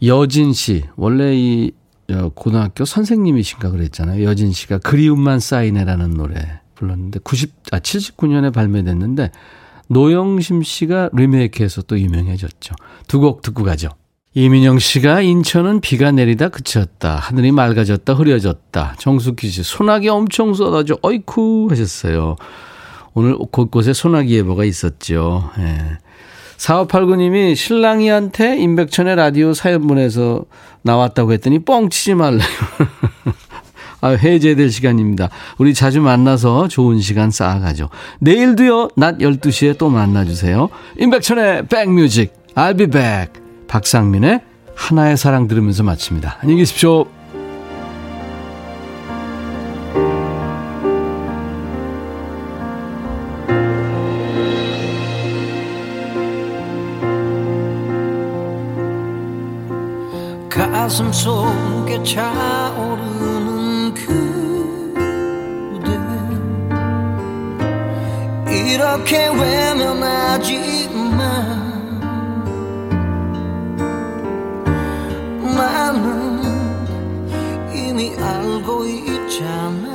여진 0.03 0.53
씨, 0.53 0.85
원래 0.97 1.35
이 1.35 1.73
고등학교 2.35 2.85
선생님이신가 2.85 3.71
그랬잖아요. 3.71 4.25
여진 4.25 4.53
씨가 4.53 4.79
그리움만 4.79 5.41
쌓이네라는 5.41 6.15
노래 6.15 6.61
불렀는데 6.75 7.21
90, 7.21 7.53
아, 7.73 7.81
79년에 7.81 8.53
발매됐는데 8.53 9.31
노영심 9.89 10.63
씨가 10.63 11.11
리메이크해서 11.13 11.83
또 11.83 11.99
유명해졌죠. 11.99 12.75
두 13.09 13.21
곡 13.21 13.43
듣고 13.43 13.63
가죠. 13.65 13.89
이민영 14.35 14.79
씨가 14.79 15.21
인천은 15.23 15.81
비가 15.81 16.11
내리다 16.13 16.49
그쳤다. 16.51 17.17
하늘이 17.17 17.51
맑아졌다 17.53 18.13
흐려졌다. 18.15 18.95
정숙희 18.99 19.49
씨 19.49 19.63
소나기 19.63 20.09
엄청 20.09 20.55
쏟아져 20.55 20.97
어이쿠 21.03 21.69
하셨어요. 21.71 22.37
오늘 23.15 23.37
곳곳에 23.37 23.93
소나기 23.93 24.35
예보가 24.37 24.65
있었죠. 24.65 25.51
예. 25.59 25.99
4589님이 26.59 27.57
신랑이한테 27.57 28.59
임백천의 28.59 29.17
라디오 29.17 29.55
사연 29.55 29.87
보내서 29.87 30.45
나왔다고 30.83 31.33
했더니 31.33 31.61
뻥치지 31.61 32.15
말래요. 32.15 32.41
아, 34.01 34.11
해제될 34.11 34.71
시간입니다. 34.71 35.29
우리 35.59 35.75
자주 35.75 36.01
만나서 36.01 36.69
좋은 36.69 37.01
시간 37.01 37.31
쌓아가죠. 37.31 37.89
내일도요, 38.21 38.91
낮 38.97 39.19
12시에 39.19 39.77
또 39.77 39.89
만나주세요. 39.89 40.69
임백천의 40.99 41.67
백뮤직, 41.67 42.33
I'll 42.55 42.79
be 42.79 42.87
back. 42.87 43.43
박상민의 43.67 44.41
하나의 44.77 45.17
사랑 45.17 45.49
들으면서 45.49 45.83
마칩니다. 45.83 46.39
안녕히 46.41 46.61
계십시오. 46.61 47.18
가슴 60.99 61.13
속에 61.13 62.03
차오르는 62.03 63.95
그대. 63.95 64.19
이렇게 68.53 69.29
외면하지만 69.29 70.59
나는 75.57 76.43
이미 77.73 78.17
알고 78.19 78.85
있잖아 78.87 79.88